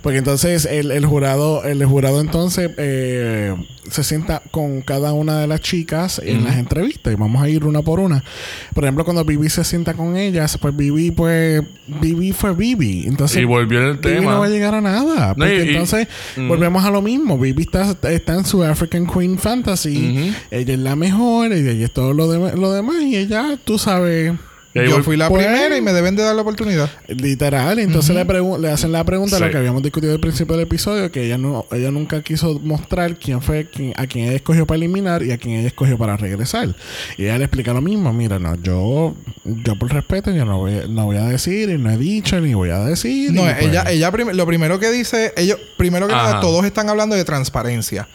[0.00, 3.56] Porque entonces el, el jurado, el jurado entonces eh,
[3.90, 7.64] se sienta con cada una de las chicas en las entrevistas y vamos a ir
[7.64, 8.22] una por una.
[8.72, 13.04] Por ejemplo, cuando Vivi se sienta con ellas, pues Vivi, pues Vivi fue Vivi.
[13.08, 14.30] Entonces Y volvió el tema.
[14.34, 15.34] no va a llegar a nada.
[15.34, 16.46] Porque y- entonces Ujú.
[16.46, 17.36] volvemos a lo mismo.
[17.36, 20.32] Vivi está, está en su African Queen Fantasy.
[20.52, 23.02] Ella es la mejor, ella es todo lo, de- lo demás.
[23.02, 24.32] Y ella, tú sabes,
[24.72, 26.88] Y Yo fui la Pues- primera y me deben de dar la oportunidad.
[27.08, 27.80] literal.
[27.80, 29.42] Entonces le, pregun- le hacen la pregunta, Sí.
[29.42, 33.16] lo que habíamos discutido al principio del episodio, que ella no ella nunca quiso mostrar
[33.16, 36.16] quién fue quién- a quién ella escogió para eliminar y a quién ella escogió para
[36.16, 36.76] regresar.
[37.18, 38.12] Y ella le explica lo mismo.
[38.12, 41.90] Mira, no, yo, yo por respeto, yo no voy, no voy a decir y no
[41.90, 43.32] he dicho ni voy a decir.
[43.32, 46.22] No, y pues- ella, ella prim- lo primero que dice, ellos, primero que Ajá.
[46.28, 48.06] nada, todos están hablando de transparencia.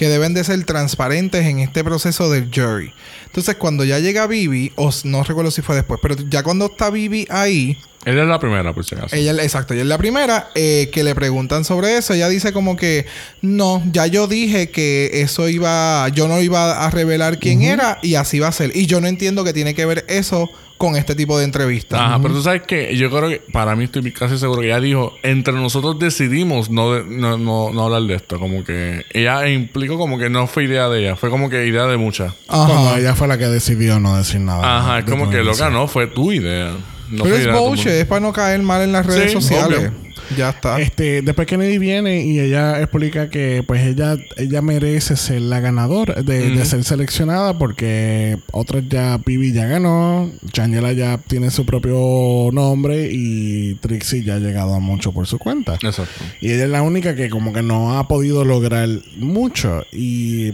[0.00, 2.90] Que deben de ser transparentes en este proceso del jury.
[3.26, 6.88] Entonces, cuando ya llega Vivi, o no recuerdo si fue después, pero ya cuando está
[6.88, 7.76] Vivi ahí,
[8.06, 9.14] Ella es la primera, por si acaso.
[9.14, 12.14] ella, exacto, ella es la primera eh, que le preguntan sobre eso.
[12.14, 13.04] Ella dice como que
[13.42, 18.14] no, ya yo dije que eso iba, yo no iba a revelar quién era y
[18.14, 18.74] así va a ser.
[18.74, 20.48] Y yo no entiendo que tiene que ver eso
[20.80, 22.00] con este tipo de entrevistas.
[22.00, 24.80] Ajá, pero tú sabes que yo creo que para mí estoy casi seguro que ella
[24.80, 28.38] dijo, entre nosotros decidimos no, de- no, no, no hablar de esto.
[28.40, 31.84] Como que ella implicó como que no fue idea de ella, fue como que idea
[31.84, 32.32] de muchas.
[32.46, 32.98] Cuando Ajá.
[32.98, 34.78] ella fue la que decidió no decir nada.
[34.78, 36.72] Ajá, es como que loca, no, fue tu idea.
[37.10, 37.90] No pero es mundo.
[37.90, 39.78] es para no caer mal en las redes Sí, sociales.
[39.78, 40.10] obvio.
[40.36, 40.80] Ya está.
[40.80, 46.22] Este, después Kennedy viene y ella explica que pues ella, ella merece ser la ganadora
[46.22, 52.50] de, de ser seleccionada porque otras ya Pibi ya ganó, Changela ya tiene su propio
[52.52, 55.74] nombre y Trixie ya ha llegado a mucho por su cuenta.
[55.82, 56.24] Exacto.
[56.40, 59.84] Y ella es la única que como que no ha podido lograr mucho.
[59.90, 60.52] Y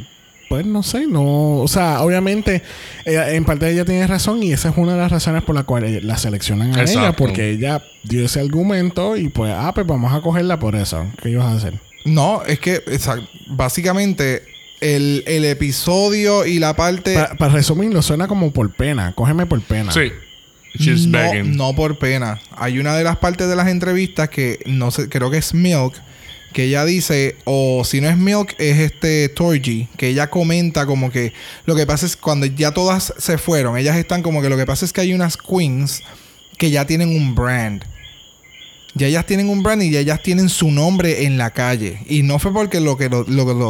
[0.48, 1.56] pues no sé, no...
[1.58, 2.62] O sea, obviamente,
[3.04, 5.64] ella- en parte ella tiene razón y esa es una de las razones por la
[5.64, 7.16] cual ella- la seleccionan a ella.
[7.16, 11.06] Porque ella dio ese argumento y pues, ah, pues vamos a cogerla por eso.
[11.22, 11.80] ¿Qué ibas a hacer?
[12.04, 12.82] No, es que
[13.48, 14.42] básicamente
[14.80, 17.16] el, el episodio y la parte...
[17.38, 19.12] Para resumirlo, suena como por pena.
[19.14, 19.92] Cógeme por pena.
[19.92, 20.12] Sí.
[20.78, 21.56] She's no, begging.
[21.56, 22.38] no por pena.
[22.54, 25.94] Hay una de las partes de las entrevistas que no sé, creo que es Milk,
[26.56, 31.10] que ella dice, o si no es Milk, es este Torgy, que ella comenta como
[31.10, 31.34] que
[31.66, 34.64] lo que pasa es cuando ya todas se fueron, ellas están como que lo que
[34.64, 36.02] pasa es que hay unas queens
[36.56, 37.84] que ya tienen un brand.
[38.94, 41.98] Ya ellas tienen un brand y ya ellas tienen su nombre en la calle.
[42.08, 43.24] Y no fue porque lo que lo,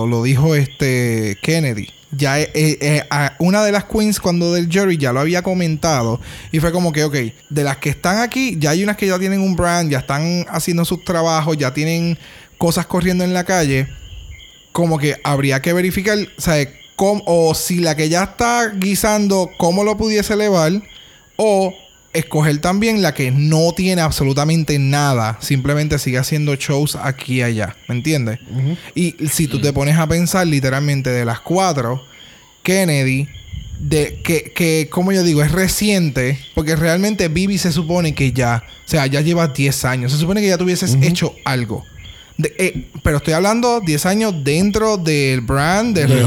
[0.07, 1.89] lo- dijo este Kennedy.
[2.13, 6.21] Ya eh, eh, a- una de las queens cuando del jury ya lo había comentado.
[6.53, 7.17] Y fue como que, ok,
[7.51, 10.47] de las que están aquí, ya hay unas que ya tienen un brand, ya están
[10.49, 12.17] haciendo sus trabajos, ya tienen
[12.59, 13.87] cosas corriendo en la calle.
[14.73, 19.51] Como que habría que verificar, o sea, cómo- o si la que ya está guisando,
[19.59, 20.73] cómo lo pudiese elevar,
[21.37, 21.75] o
[22.13, 27.77] escoger también la que no tiene absolutamente nada, simplemente sigue haciendo shows aquí y allá,
[27.89, 28.39] ¿me entiendes?
[28.95, 32.03] Y si tú te pones a pensar literalmente de las cuatro,
[32.63, 33.29] Kennedy,
[33.79, 38.63] de que, que, como yo digo, es reciente, porque realmente Bibi se supone que ya,
[38.87, 41.85] o sea, ya lleva 10 años, se supone que ya tuvieses hecho algo.
[42.39, 46.25] De- eh, pero estoy hablando 10 años dentro del brand de De.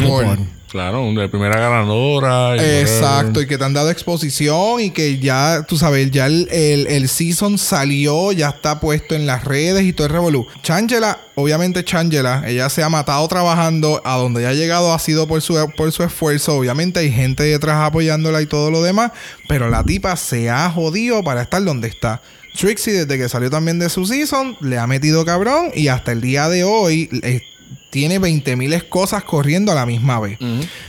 [0.71, 2.55] Claro, de primera ganadora.
[2.55, 6.47] y Exacto, y que te han dado exposición y que ya, tú sabes, ya el,
[6.51, 10.45] el, el season salió, ya está puesto en las redes y todo el revolú.
[10.61, 15.27] Changela, obviamente Changela, ella se ha matado trabajando, a donde ya ha llegado ha sido
[15.27, 19.11] por su, por su esfuerzo, obviamente hay gente detrás apoyándola y todo lo demás,
[19.47, 22.21] pero la tipa se ha jodido para estar donde está.
[22.57, 26.21] Trixie, desde que salió también de su season, le ha metido cabrón y hasta el
[26.21, 27.41] día de hoy eh,
[27.89, 30.37] tiene 20.000 cosas corriendo a la misma vez.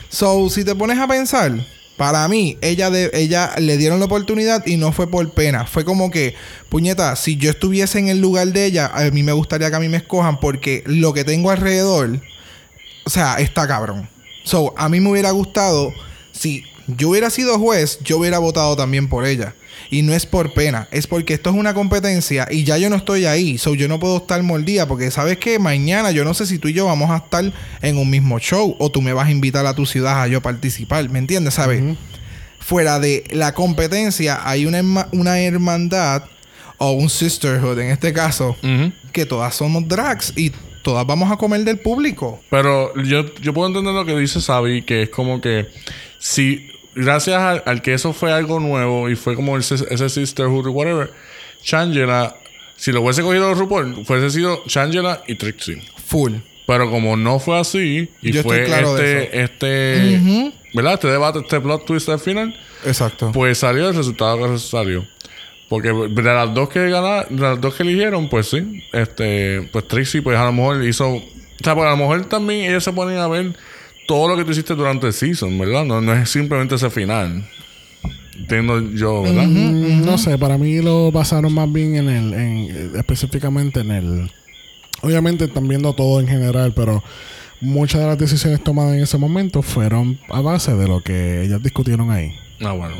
[0.09, 1.53] So, si te pones a pensar,
[1.97, 5.67] para mí, ella, de, ella le dieron la oportunidad y no fue por pena.
[5.67, 6.35] Fue como que,
[6.69, 9.81] puñeta, si yo estuviese en el lugar de ella, a mí me gustaría que a
[9.81, 12.21] mí me escojan porque lo que tengo alrededor,
[13.05, 14.09] o sea, está cabrón.
[14.45, 15.93] So, a mí me hubiera gustado,
[16.33, 16.65] si
[16.97, 19.55] yo hubiera sido juez, yo hubiera votado también por ella.
[19.93, 22.97] Y no es por pena, es porque esto es una competencia y ya yo no
[22.97, 23.59] estoy ahí.
[23.59, 26.69] So yo no puedo estar mordida porque sabes que mañana yo no sé si tú
[26.69, 29.67] y yo vamos a estar en un mismo show o tú me vas a invitar
[29.67, 31.09] a tu ciudad a yo participar.
[31.09, 31.55] ¿Me entiendes?
[31.55, 31.83] ¿Sabes?
[32.61, 36.25] Fuera de la competencia hay una, herma- una hermandad
[36.79, 38.57] o un sisterhood en este caso
[39.13, 42.41] que todas somos drags y todas vamos a comer del público.
[42.51, 45.67] Pero yo, yo puedo entender lo que dice Sabi, que es como que
[46.19, 50.67] si, gracias al, al que eso fue algo nuevo y fue como ese, ese sisterhood
[50.69, 51.13] whatever,
[51.63, 52.37] Changela,
[52.77, 55.83] si lo hubiese cogido RuPaul, fuese sido Changela y Trixie.
[56.07, 56.35] Full.
[56.67, 60.53] Pero como no fue así, y Yo fue claro este, este.
[60.73, 60.95] ¿verdad?
[60.95, 63.33] Este debate, este plot twist al final, Exacto.
[63.33, 65.05] pues salió el resultado que salió.
[65.69, 68.83] Porque de las dos que ganaron, de las dos que eligieron, pues sí.
[68.93, 71.09] Este, pues Trixie, pues a lo mejor hizo.
[71.09, 71.23] O
[71.63, 73.53] sea, pues a lo mejor también ellos se ponen a ver
[74.11, 75.85] todo lo que tú hiciste durante el season, ¿verdad?
[75.85, 77.49] No, no es simplemente ese final.
[78.37, 79.47] Entiendo yo, ¿verdad?
[79.47, 84.31] No sé, para mí lo basaron más bien en el, en, específicamente en el,
[85.03, 87.05] obviamente están viendo todo en general, pero
[87.61, 91.63] muchas de las decisiones tomadas en ese momento fueron a base de lo que ellas
[91.63, 92.35] discutieron ahí.
[92.61, 92.97] Ah, bueno.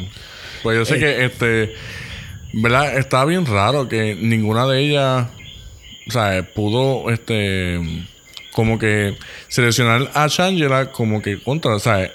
[0.63, 1.75] Pues yo sé que este.
[2.53, 2.97] ¿Verdad?
[2.97, 5.27] Está bien raro que ninguna de ellas.
[6.07, 7.81] O sea, pudo este.
[8.53, 9.17] Como que
[9.49, 11.75] seleccionar a Shangela como que contra.
[11.75, 12.11] O sea,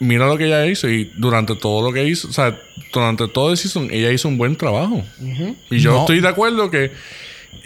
[0.00, 2.28] mira lo que ella hizo y durante todo lo que hizo.
[2.28, 2.58] O sea,
[2.92, 5.02] durante todo el season, ella hizo un buen trabajo.
[5.70, 6.00] Y yo No.
[6.00, 6.90] estoy de acuerdo que.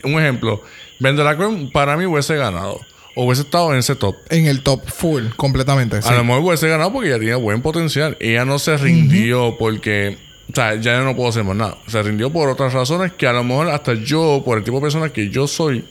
[0.02, 0.62] Un ejemplo.
[1.00, 2.80] Vendelacrime para mí hubiese ganado.
[3.16, 4.16] O hubiese estado en ese top.
[4.30, 6.02] En el top full, completamente.
[6.02, 6.08] sí.
[6.08, 8.16] A lo mejor hubiese ganado porque ella tenía buen potencial.
[8.20, 10.18] Ella no se rindió porque.
[10.50, 11.78] O sea, ya no puedo hacer más nada.
[11.86, 14.82] Se rindió por otras razones que a lo mejor hasta yo, por el tipo de
[14.82, 15.84] persona que yo soy,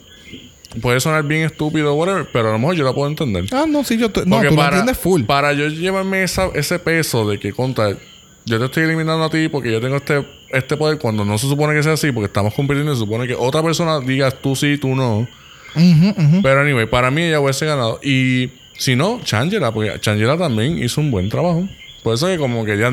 [0.82, 3.46] puede sonar bien estúpido o whatever, pero a lo mejor yo la puedo entender.
[3.52, 5.24] Ah, no, sí, yo te- no, tú lo para, entiendes full.
[5.24, 7.98] para yo llevarme esa- ese peso de que contra
[8.46, 11.48] yo te estoy eliminando a ti porque yo tengo este, este poder cuando no se
[11.48, 14.78] supone que sea así, porque estamos compitiendo, se supone que otra persona diga tú sí,
[14.78, 15.28] tú no.
[15.76, 16.42] Ujú, ujú.
[16.44, 18.00] Pero anyway, para mí ella hubiese ganado.
[18.04, 21.68] Y si no, Changela, porque Changela también hizo un buen trabajo.
[22.04, 22.92] Por eso que como que ya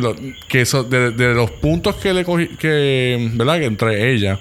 [0.49, 3.59] que eso, de, de los puntos que le cogí, que, ¿verdad?
[3.59, 4.39] Que entre ellas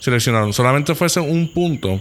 [0.00, 2.00] seleccionaron, solamente fuese un punto.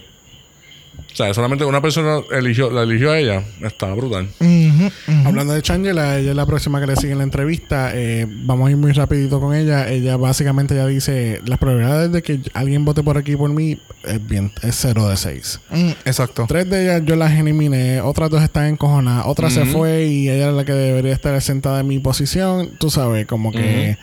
[1.12, 3.44] O sea, solamente una persona eligió, la eligió a ella.
[3.62, 4.30] Estaba brutal.
[4.40, 5.28] Ujú, ujú.
[5.28, 7.92] Hablando de Changela, ella es la próxima que le sigue en la entrevista.
[7.96, 9.90] Eh, vamos a ir muy rapidito con ella.
[9.90, 14.28] Ella básicamente ya dice, las probabilidades de que alguien vote por aquí por mí es
[14.28, 15.60] bien, es 0 de 6.
[15.72, 16.46] Mm, exacto.
[16.48, 20.50] Tres de ellas yo las eliminé, otras dos están encojonadas, otra se fue y ella
[20.50, 22.72] es la que debería estar sentada en mi posición.
[22.78, 23.98] Tú sabes, como que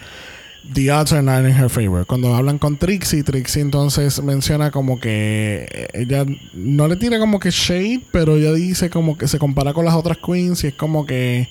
[0.72, 2.06] the odds are not in her favor.
[2.06, 7.50] Cuando hablan con Trixie, Trixie entonces menciona como que ella no le tira como que
[7.50, 11.04] shade, pero ella dice como que se compara con las otras queens y es como
[11.06, 11.48] que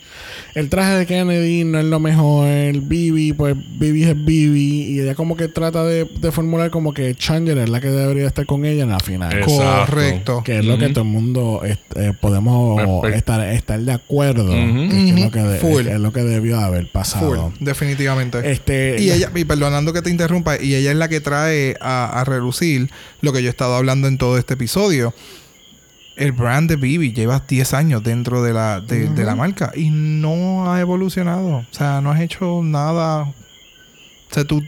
[0.55, 4.99] el traje de Kennedy no es lo mejor, el Bibi, pues Bibi es Bibi y
[5.01, 8.45] ella como que trata de, de formular como que Chandler es la que debería estar
[8.45, 9.31] con ella en la final.
[9.37, 9.91] Exacto.
[9.93, 10.41] Correcto.
[10.43, 12.81] Que es lo que todo el mundo est- eh, podemos
[13.13, 14.47] estar, estar de acuerdo.
[14.49, 15.87] Que es, lo que de- Full.
[15.87, 17.53] es lo que debió haber Full, pasado.
[17.59, 18.51] definitivamente.
[18.51, 22.19] Este, Y ella, y perdonando que te interrumpa, y ella es la que trae a,
[22.19, 22.89] a relucir
[23.21, 25.13] lo que yo he estado hablando en todo este episodio.
[26.15, 29.89] El brand de Bibi lleva 10 años dentro de la, de, de la marca y
[29.89, 31.47] no ha evolucionado.
[31.57, 33.23] O sea, no has hecho nada.
[33.23, 33.33] O
[34.33, 34.61] sea, tú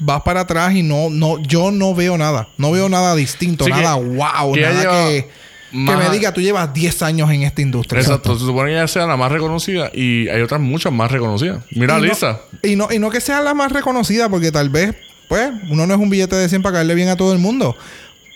[0.00, 2.48] vas para atrás y no, no, yo no veo nada.
[2.58, 5.28] No veo nada distinto, que- nada wow, que nada lleva- que.
[5.72, 8.00] Más- que me diga, tú llevas 10 años en esta industria.
[8.00, 8.34] Exacto.
[8.38, 11.64] Se supone que ella sea la más reconocida y hay otras muchas más reconocidas.
[11.72, 12.40] Mira Y no- Lisa.
[12.62, 14.94] Y no, y no que sea la más reconocida, porque tal vez,
[15.28, 17.76] pues, uno no es un billete de 100 para caerle bien a todo el mundo.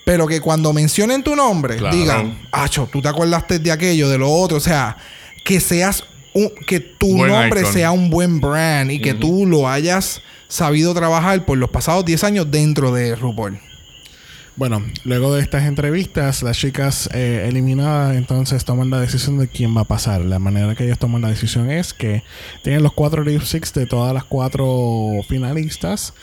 [0.05, 1.97] Pero que cuando mencionen tu nombre, Claro.
[1.97, 4.57] digan, Acho, tú te acordaste de aquello, de lo otro.
[4.59, 4.97] O sea,
[5.45, 7.73] que seas un, que tu Buen nombre icon.
[7.73, 12.23] sea un buen brand y que tú lo hayas sabido trabajar por los pasados 10
[12.23, 13.59] años dentro de RuPaul.
[14.57, 19.77] Bueno, luego de estas entrevistas, las chicas eh, eliminadas entonces toman la decisión de quién
[19.77, 20.23] va a pasar.
[20.23, 22.23] La manera que ellos toman la decisión es que
[22.63, 26.15] tienen los cuatro lip syncs de todas las cuatro finalistas.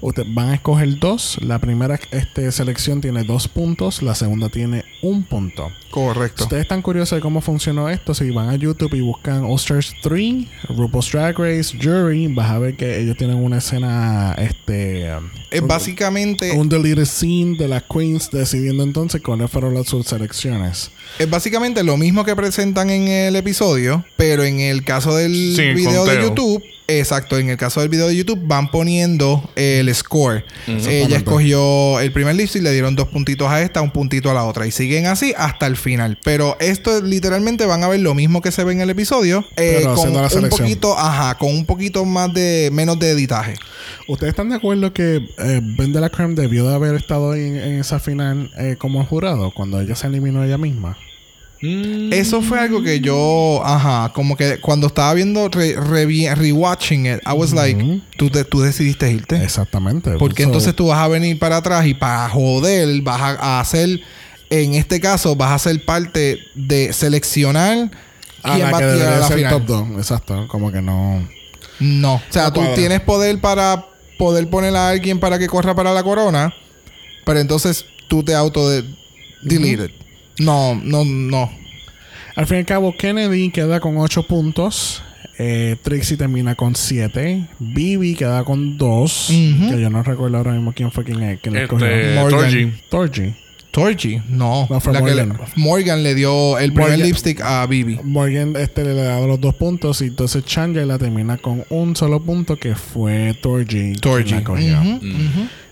[0.00, 1.38] Ustedes van a escoger dos.
[1.40, 5.70] La primera este, selección tiene dos puntos, la segunda tiene un punto.
[5.86, 6.42] Si Correcto.
[6.42, 9.94] ustedes están curiosos de cómo funcionó esto, si van a YouTube y buscan All Stars
[10.02, 15.08] 3, RuPaul's Drag Race, Jury, vas a ver que ellos tienen una escena, este,
[15.50, 20.90] Es básicamente, un deleted scene de las queens decidiendo entonces cuáles fueron las sus selecciones.
[21.18, 25.74] es básicamente lo mismo que presentan en el episodio, pero en el caso del Sí,
[25.74, 26.22] video de.
[26.22, 30.44] YouTube, exacto, en el caso del video de YouTube van poniendo el score.
[30.66, 34.34] Ella escogió el primer lip sync, le dieron dos puntitos a esta, un puntito a
[34.34, 36.18] la otra y siguen así hasta el final.
[36.24, 39.80] Pero esto literalmente van a ver lo mismo que se ve en el episodio, eh,
[39.80, 43.54] Pero con la un poquito, ajá, con un poquito más de menos de editaje.
[44.08, 47.56] ¿Ustedes están de acuerdo que eh, Ben de la Creme debió de haber estado en,
[47.66, 50.96] en esa final eh, como jurado cuando ella se eliminó ella misma?
[51.62, 57.06] Mm, Eso fue algo que yo, ajá, como que cuando estaba viendo, re, revi- rewatching
[57.06, 59.42] it, I was like, tú, te- tú decidiste irte.
[59.42, 60.12] Exactamente.
[60.18, 63.60] Porque So, entonces tú vas a venir para atrás y para joder vas a, a
[63.60, 64.00] hacer,
[64.50, 67.90] en este caso, vas a ser parte de seleccionar
[68.42, 69.52] a quién la va a que tirar a la ser final.
[69.54, 69.88] top 2.
[69.96, 70.48] Exacto.
[70.48, 71.26] Como que no...
[71.80, 72.14] No.
[72.16, 72.74] O sea, No tú cuadra.
[72.74, 73.86] tienes poder para
[74.18, 76.52] poder poner a alguien para que corra para la corona,
[77.26, 78.84] pero entonces tú te auto de
[79.42, 79.90] deleted.
[80.38, 81.50] No, no, no.
[82.36, 85.02] Al fin y al cabo, Kennedy queda con 8 puntos.
[85.38, 87.46] Eh, Trixie termina con 7.
[87.58, 89.30] Bibi queda con 2.
[89.30, 89.70] Ujú.
[89.70, 91.86] Que yo no recuerdo ahora mismo quién fue quien, es- escogió.
[91.86, 92.74] Este, Morgan.
[92.88, 93.34] Torgy.
[93.70, 94.22] Torgy.
[94.28, 94.66] No.
[94.70, 95.46] No, fue La que le- Morgan.
[95.56, 97.06] Morgan le dio el primer Morgan.
[97.06, 97.98] lipstick a Bibi.
[98.02, 102.56] Morgan este, le da los dos puntos y entonces Changela termina con un solo punto
[102.56, 103.94] que fue Torgy.
[103.96, 104.32] Torgy.
[104.32, 104.40] la
[104.80, 105.00] ujú.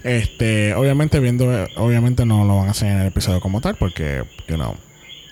[0.04, 1.46] Este, obviamente viendo,
[1.76, 4.76] obviamente no lo van a enseñar en el episodio como tal porque, you know.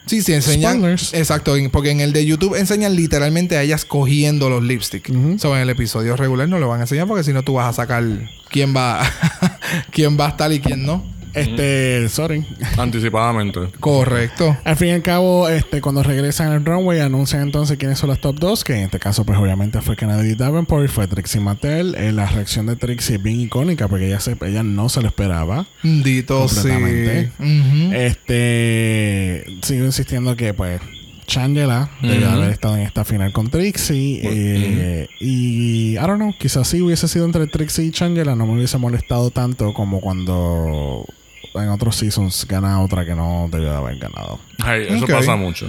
[0.07, 0.79] Sí, sí, enseñan.
[0.79, 1.15] Spoilers.
[1.15, 5.11] Exacto, porque en el de YouTube enseñan literalmente a ellas cogiendo los lipsticks.
[5.11, 5.39] Ujú.
[5.39, 7.69] So, en el episodio regular no lo van a enseñar porque si no tú vas
[7.69, 8.03] a sacar
[8.51, 9.09] quién va,
[9.93, 11.05] quién va a estar y quién no.
[11.35, 12.45] Este, sorry.
[12.77, 13.61] Anticipadamente.
[13.81, 14.57] Correcto.
[14.65, 18.21] Al fin y al cabo, este, cuando regresan al runway, anuncian entonces quiénes son las
[18.21, 21.95] top 2, que en este caso, pues obviamente fue Kennedy Davenport, fue Trixie Mattel.
[21.95, 25.09] Eh, la reacción de Trixie es bien icónica porque ella, se, ella no se lo
[25.09, 25.67] esperaba.
[25.83, 26.69] Dito, sí.
[26.69, 27.93] Ujú.
[27.93, 30.81] Este, sigo insistiendo que, pues,
[31.27, 32.35] Changela debe Ujú.
[32.35, 34.21] haber estado en esta final con Trixie.
[34.23, 38.55] eh, Y, I don't know, quizás sí hubiese sido entre Trixie y Changela, no me
[38.55, 41.07] hubiese molestado tanto como cuando
[41.55, 44.41] en otros seasons gana otra que no debió de haber ganado.
[44.59, 45.69] Ay, eso pasa mucho.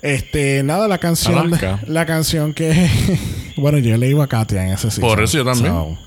[0.00, 1.38] Este, nada, la canción.
[1.38, 1.80] Alaska.
[1.86, 2.88] La canción que.
[3.56, 5.02] bueno, yo le iba a Katia en ese season.
[5.08, 5.72] Por eso yo también.
[5.72, 5.98] So,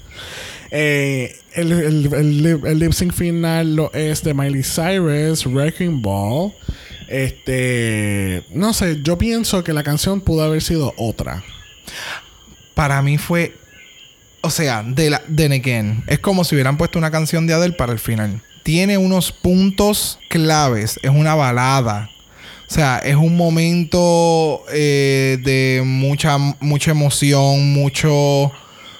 [0.71, 6.01] eh, el, el, el, lip- el lip sync final lo es de Miley Cyrus, Wrecking
[6.01, 6.53] Ball.
[7.09, 8.43] Este.
[8.53, 11.43] No sé, yo pienso que la canción pudo haber sido otra.
[12.73, 13.55] Para mí fue.
[14.41, 16.03] O sea, de la de Again.
[16.07, 18.41] Es como si hubieran puesto una canción de Adele para el final.
[18.63, 20.99] Tiene unos puntos claves.
[21.01, 22.09] Es una balada.
[22.67, 28.51] O sea, es un momento eh, de mucha, mucha emoción, mucho,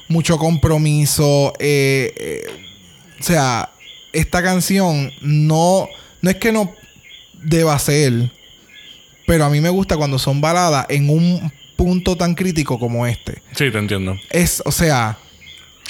[0.09, 1.53] mucho compromiso.
[1.59, 2.43] eh, eh,
[3.20, 3.70] o sea,
[4.12, 5.88] esta canción no,
[6.22, 6.74] no es que no
[7.41, 8.32] deba ser,
[9.26, 13.41] pero a mí me gusta cuando son baladas en un punto tan crítico como este.
[13.55, 14.18] Sí, te entiendo.
[14.32, 15.18] Es, o sea,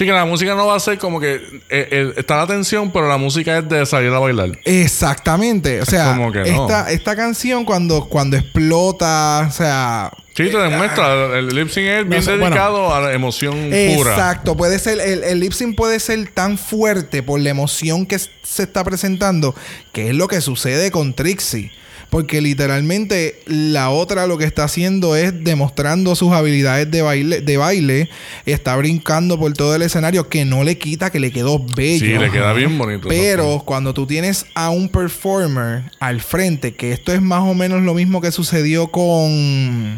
[0.02, 2.90] Sí, que la música no va a ser como que eh, eh, está la tensión,
[2.90, 4.58] pero la música es de salir a bailar.
[4.66, 5.80] exactamente.
[5.80, 6.64] O sea, como que no.
[6.64, 11.38] esta, esta canción cuando, cuando explota, o sea, Sí, te demuestra.
[11.38, 14.12] El lip sync es bien dedicado a la emoción pura.
[14.12, 18.18] Exacto, puede ser, el, el lip sync puede ser tan fuerte por la emoción que
[18.18, 19.54] se está presentando,
[19.92, 21.72] que es lo que sucede con Trixie.
[22.12, 27.56] Porque literalmente la otra lo que está haciendo es demostrando sus habilidades de baile, de
[27.56, 28.10] baile,
[28.46, 32.06] está brincando por todo el escenario, que no le quita que le quedó bello.
[32.06, 33.08] Sí, le queda bien bonito.
[33.08, 37.82] Pero cuando tú tienes a un performer al frente, que esto es más o menos
[37.82, 39.98] lo mismo que sucedió con.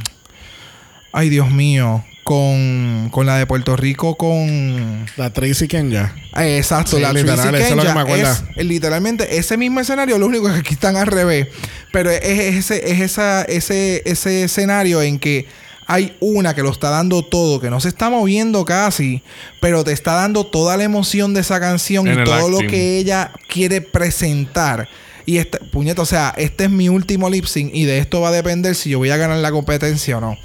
[1.12, 2.06] Ay, Dios mío.
[2.24, 5.06] Con, con la de Puerto Rico con...
[5.18, 6.16] La Tracy Kenya.
[6.38, 8.32] Eh, exacto, Sí, la literal, Tracy eso es lo que me acuerda.
[8.32, 11.48] es, eh, literalmente ese mismo escenario, lo único que aquí están al revés.
[11.92, 15.48] Pero es, es ese, es esa, ese, ese escenario en que
[15.88, 19.22] hay una que lo está dando todo, que no se está moviendo casi,
[19.62, 22.98] pero te está dando toda la emoción de esa canción En y todo lo que
[22.98, 24.88] ella quiere presentar.
[25.26, 28.30] Y este, puñeta, o sea, este es mi último lip sync y de esto va
[28.30, 30.38] a depender si yo voy a ganar la competencia o no.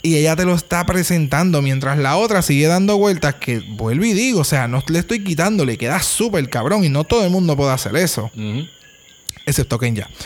[0.00, 4.12] Y ella te lo está presentando mientras la otra sigue dando vueltas que vuelvo y
[4.12, 7.30] digo, o sea, no le estoy quitando, le queda súper cabrón y no todo el
[7.30, 8.66] mundo puede hacer eso, Ujú.
[9.46, 10.08] excepto Kenya.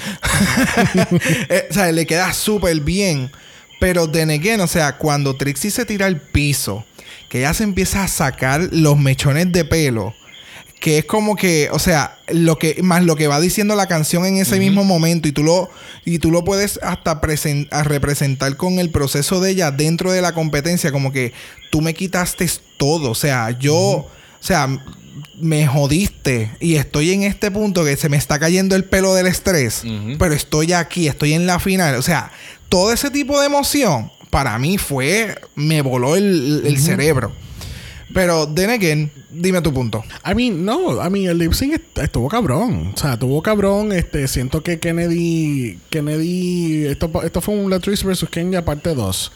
[1.49, 3.31] Eh, o sea, le queda súper bien.
[3.79, 6.85] Pero de again, o sea, cuando Trixie se tira al piso,
[7.29, 10.15] que ella se empieza a sacar los mechones de pelo,
[10.87, 14.25] que es como que, o sea, lo que más lo que va diciendo la canción
[14.25, 15.69] en ese mismo momento y tú lo
[16.05, 17.21] y tú lo puedes hasta
[17.73, 21.33] a representar con el proceso de ella dentro de la competencia, como que
[21.73, 24.09] tú me quitaste todo, o sea, yo, o
[24.39, 24.69] sea,
[25.41, 29.27] me jodiste y estoy en este punto que se me está cayendo el pelo del
[29.27, 29.83] estrés,
[30.21, 32.31] pero estoy aquí, estoy en la final, o sea,
[32.69, 37.33] todo ese tipo de emoción para mí fue me voló el, el cerebro.
[38.15, 39.11] Pero, then again,
[39.41, 40.05] dime tu punto.
[40.25, 42.93] I mean, no, I mean, el lip sync est- estuvo cabrón.
[42.95, 43.93] O sea, estuvo cabrón.
[43.93, 45.79] Este, siento que Kennedy.
[45.91, 46.87] Kennedy.
[46.87, 49.33] Esto, esto fue un Latrice versus Kenya parte 2.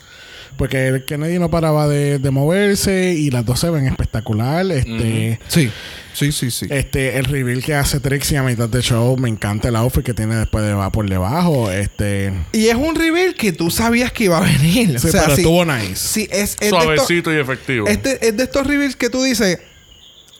[0.56, 4.66] Porque el Kennedy no paraba de, de moverse y las dos se ven espectacular.
[4.70, 5.38] Este.
[5.48, 5.70] Sí,
[6.12, 6.66] sí, sí, sí.
[6.68, 10.12] Este, el reveal que hace Trixie a mitad de show, me encanta el outfit que
[10.12, 11.70] tiene después de va por debajo.
[11.70, 14.98] Este, Y es un reveal que tú sabías que iba a venir.
[14.98, 15.94] sí, o sea, pero sí, estuvo nice.
[15.96, 17.86] sí, es, es de Suavecito y efectivo.
[17.86, 19.60] este es de estos reveals que tú dices,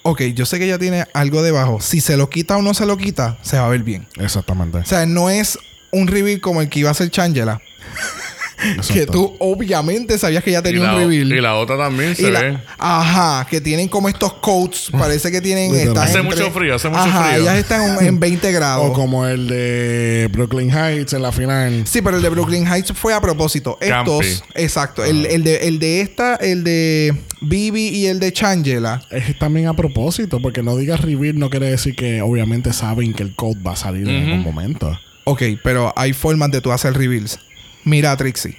[0.02, 1.80] ok, yo sé que ella tiene algo debajo.
[1.80, 4.06] Si se lo quita o no se lo quita, se va a ver bien.
[4.16, 4.78] Exactamente.
[4.78, 5.58] O sea, no es
[5.92, 7.60] un reveal como el que iba a hacer Changela.
[8.92, 11.32] Que tú obviamente sabías que ya tenía la, un reveal.
[11.32, 12.58] y la otra también Y se la- ve.
[12.78, 15.74] ajá, que tienen como estos coats, parece que tienen.
[15.74, 17.42] Están Hace entre- mucho frío, hace mucho Ajá, frío.
[17.42, 18.90] ellas están en 20 grados.
[18.90, 21.84] O como el de Brooklyn Heights en la final.
[21.86, 23.78] Sí, pero el de Brooklyn Heights fue a propósito.
[23.80, 24.10] Campi.
[24.10, 25.04] Estos, exacto.
[25.04, 29.02] El, el de, el de esta, el de Bibi y el de Changela.
[29.10, 33.22] Es también a propósito, porque no digas reveal no quiere decir que obviamente saben que
[33.22, 34.98] el code va a salir en algún momento.
[35.24, 37.38] Ok, pero hay formas de tú hacer reveals.
[37.84, 38.56] Mira a Trixie.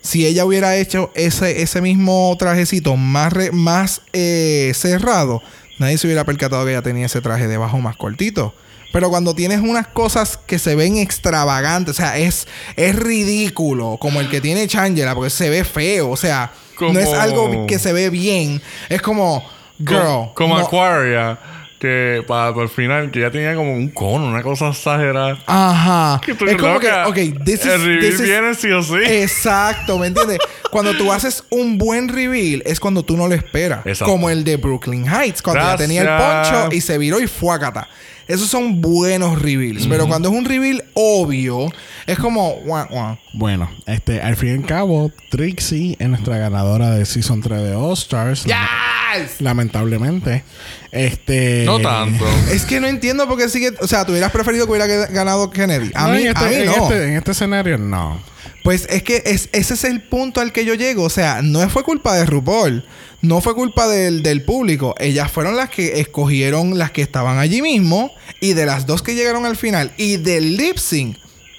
[0.00, 5.42] Si ella hubiera hecho ese, ese mismo trajecito más, re- más eh, cerrado,
[5.78, 8.54] nadie se hubiera percatado que ella tenía ese traje debajo más cortito.
[8.90, 12.46] Pero cuando tienes unas cosas que se ven extravagantes, o sea, es,
[12.76, 17.08] es ridículo, como el que tiene Changela, porque se ve feo, o sea, no es
[17.20, 19.44] algo que se ve bien, es como,
[19.78, 19.98] girl.
[20.00, 21.38] como como no- Aquaria,
[21.78, 25.38] que para, para el final, que ya tenía como un cono, una cosa exagerada.
[25.46, 26.20] Ajá.
[26.24, 28.82] Que tú Es como que, ok, this is, el reveal this is- viene sí o
[28.82, 28.96] sí.
[29.06, 30.38] Exacto, ¿me entiendes?
[30.70, 33.86] cuando tú haces un buen reveal es cuando tú no lo esperas.
[33.86, 34.12] Exacto.
[34.12, 37.54] Como el de Brooklyn Heights, cuando ya tenía el poncho y se viró y fue
[37.54, 37.88] a cata.
[38.28, 39.86] Esos son buenos reveals.
[39.86, 41.72] Pero cuando es un reveal obvio,
[42.06, 42.56] es como...
[42.64, 43.18] guau, guau.
[43.32, 47.74] Bueno, este, al fin y al cabo, Trixie es nuestra ganadora de Season 3 de
[47.74, 48.44] All Stars.
[48.44, 49.40] ¡Yes!
[49.40, 50.44] Lamentablemente.
[50.92, 51.64] Este.
[51.64, 52.24] No tanto.
[52.52, 53.72] Es que no entiendo por qué sigue...
[53.80, 55.90] O sea, tú hubieras preferido que hubiera ganado Kennedy.
[55.94, 56.72] A No, mí, en este, a mí en no.
[56.82, 58.20] este- en este escenario, no.
[58.64, 61.04] Pues es que es, ese es el punto al que yo llego.
[61.04, 62.84] O sea, no fue culpa de RuPaul.
[63.20, 64.94] No fue culpa del, del público.
[64.98, 68.10] Ellas fueron las que escogieron las que estaban allí mismo.
[68.40, 69.92] Y de las dos que llegaron al final.
[69.96, 71.16] Y del lip sync.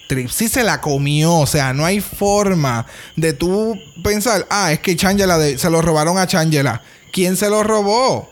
[0.07, 1.33] Tripsy se la comió.
[1.35, 2.85] O sea, no hay forma
[3.15, 6.81] de tú pensar, ah, es que Changela de- se lo robaron a Changela.
[7.11, 8.29] ¿Quién se lo robó?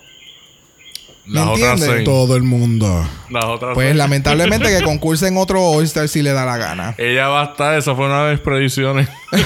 [1.28, 2.04] ¿Me Las otras seis.
[2.06, 3.06] Todo el mundo.
[3.30, 3.98] Las otras Pues seis.
[3.98, 6.96] lamentablemente que concursen otro All-Star si le da la gana.
[6.98, 9.10] Ella va a estar, esa fue una de mis predicciones.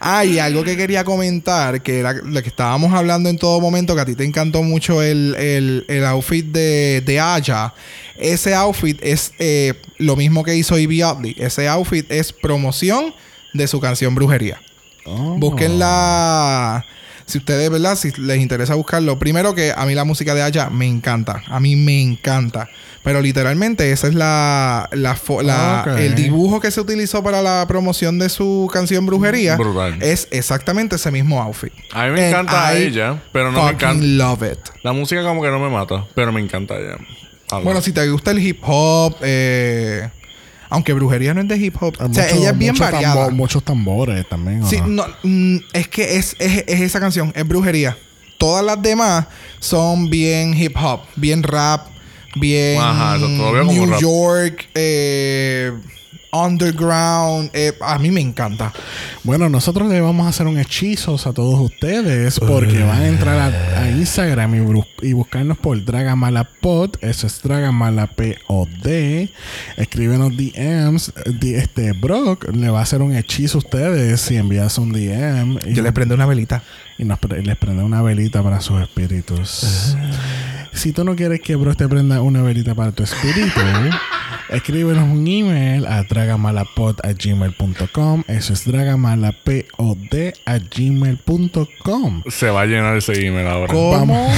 [0.00, 3.94] Ah, y algo que quería comentar, que era lo que estábamos hablando en todo momento,
[3.94, 7.72] que a ti te encantó mucho el, el- el outfit de, de Aya.
[8.18, 11.36] Ese outfit es eh, lo mismo que hizo Ivy Oddly.
[11.38, 13.14] Ese outfit es promoción
[13.54, 14.60] de su canción Brujería.
[15.04, 15.36] Oh.
[15.38, 16.84] Busquen la...
[17.32, 17.96] Si ustedes, ¿verdad?
[17.96, 19.18] Si les interesa buscarlo.
[19.18, 21.42] Primero que a mí la música de Aya me encanta.
[21.48, 22.68] A mí me encanta.
[23.02, 28.28] Pero literalmente esa es la, la, el dibujo que se utilizó para la promoción de
[28.28, 29.56] su canción Brujería.
[29.56, 29.96] Brutal.
[30.02, 31.72] Es exactamente ese mismo outfit.
[31.94, 34.04] A mí me And encanta I ella, pero no me encanta.
[34.04, 34.58] love it.
[34.82, 36.98] La música como que no me mata, pero me encanta ella.
[37.64, 40.10] Bueno, si te gusta el hip hop, eh,
[40.72, 41.94] aunque Brujería no es de hip hop.
[42.00, 43.30] O sea, ella es bien mucho variada.
[43.30, 44.62] muchos tambores también.
[44.62, 44.86] ¿o Sí, no?
[44.88, 47.96] no, mm, es que es, es, es esa canción, es brujería.
[48.38, 49.26] Todas las demás
[49.60, 51.86] son bien hip hop, bien rap,
[52.34, 54.00] bien Ajá, eso New rap.
[54.00, 55.72] York, eh,
[56.32, 57.50] underground.
[57.52, 58.72] Eh, a mí me encanta.
[59.22, 63.38] Bueno, nosotros le vamos a hacer un hechizo a todos ustedes porque van a entrar
[63.38, 64.54] a, a Instagram
[65.02, 66.96] y, buscarnos por Dragamalapod.
[67.00, 68.68] Eso es Dragamalapod.
[69.76, 71.12] Escríbenos DMs.
[71.42, 75.58] Este Brock le va a hacer un hechizo a ustedes si envías un DM.
[75.66, 76.62] Y, Yo les prendo una velita.
[76.98, 79.96] y nos pre- les prende una velita para sus espíritus.
[80.72, 83.60] Si tú no quieres que Brock te prenda una velita para tu espíritu,
[84.52, 88.24] escríbenos un email a dragamalapod.gmail.com.
[88.28, 89.64] Eso es dragamalapod
[90.46, 92.22] a gmail.com.
[92.28, 93.72] Se va a llenar ese email ahora.
[93.72, 94.32] ¿Cómo?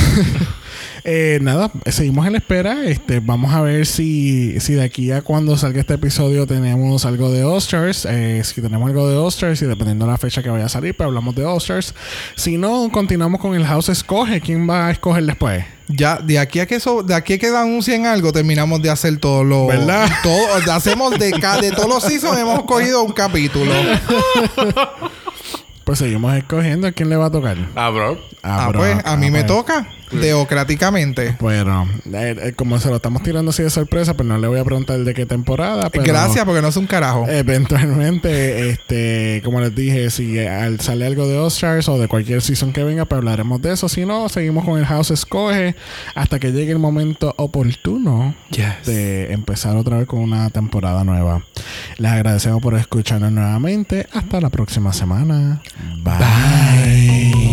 [1.07, 2.83] Eh, nada, seguimos en la espera.
[2.87, 7.31] Este, vamos a ver si, si de aquí a cuando salga este episodio tenemos algo
[7.31, 8.07] de All-Stars.
[8.11, 10.97] Eh, si tenemos algo de All-Stars y dependiendo de la fecha que vaya a salir,
[10.97, 11.95] pues hablamos de All-Stars.
[12.37, 14.41] Si no, continuamos con el House Escoge.
[14.41, 15.67] ¿Quién va a escoger después?
[15.89, 19.19] Ya, de aquí a que eso, de aquí a que anuncien algo, terminamos de hacer
[19.19, 19.67] todo lo.
[19.67, 20.09] ¿Verdad?
[20.23, 21.33] Todo, hacemos de,
[21.77, 23.73] todos los seasons, hemos cogido un capítulo.
[25.85, 27.59] Pues seguimos escogiendo a quién le va a tocar.
[27.75, 28.19] Ah, bro.
[28.43, 29.47] Ah, bro, pues, a mí ah, me pues.
[29.47, 29.87] toca.
[30.21, 31.37] Teocráticamente.
[31.41, 34.59] Bueno, eh, eh, como se lo estamos tirando así de sorpresa, pues no le voy
[34.59, 35.91] a preguntar de qué temporada.
[35.91, 37.27] Pero Gracias, porque no es un carajo.
[37.29, 42.43] Eventualmente, este, como les dije, si eh, al- sale algo de All-Stars o de cualquier
[42.43, 43.89] season que venga, pues hablaremos de eso.
[43.89, 45.75] Si no, seguimos con el House Escoge
[46.15, 48.87] hasta que llegue el momento oportuno Yes.
[48.87, 51.45] de empezar otra vez con una temporada nueva.
[51.99, 54.07] Les agradecemos por escucharnos nuevamente.
[54.13, 55.61] Hasta la próxima semana.
[56.03, 57.44] Bye.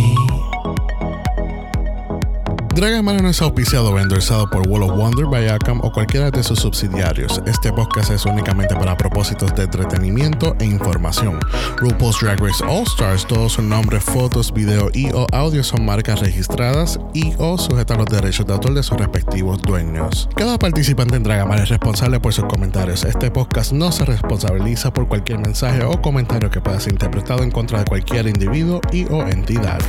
[2.74, 6.59] Dragamala no es auspiciado o endorsado por Wall of Wonder, Viacom o cualquiera de sus
[6.59, 7.41] subsidiarios.
[7.45, 11.38] Este podcast es únicamente para propósitos de entretenimiento e información.
[11.78, 16.22] RuPaul's Drag Race All Stars, todos sus nombres, fotos, video y o audio son marcas
[16.22, 20.30] registradas y o sujetas a los derechos de autor de sus respectivos dueños.
[20.34, 23.03] Cada participante en Dragamala es responsable por sus comentarios.
[23.03, 27.51] Este podcast no se responsabiliza por cualquier mensaje o comentario que pueda ser interpretado en
[27.51, 29.80] contra de cualquier individuo y o entidad.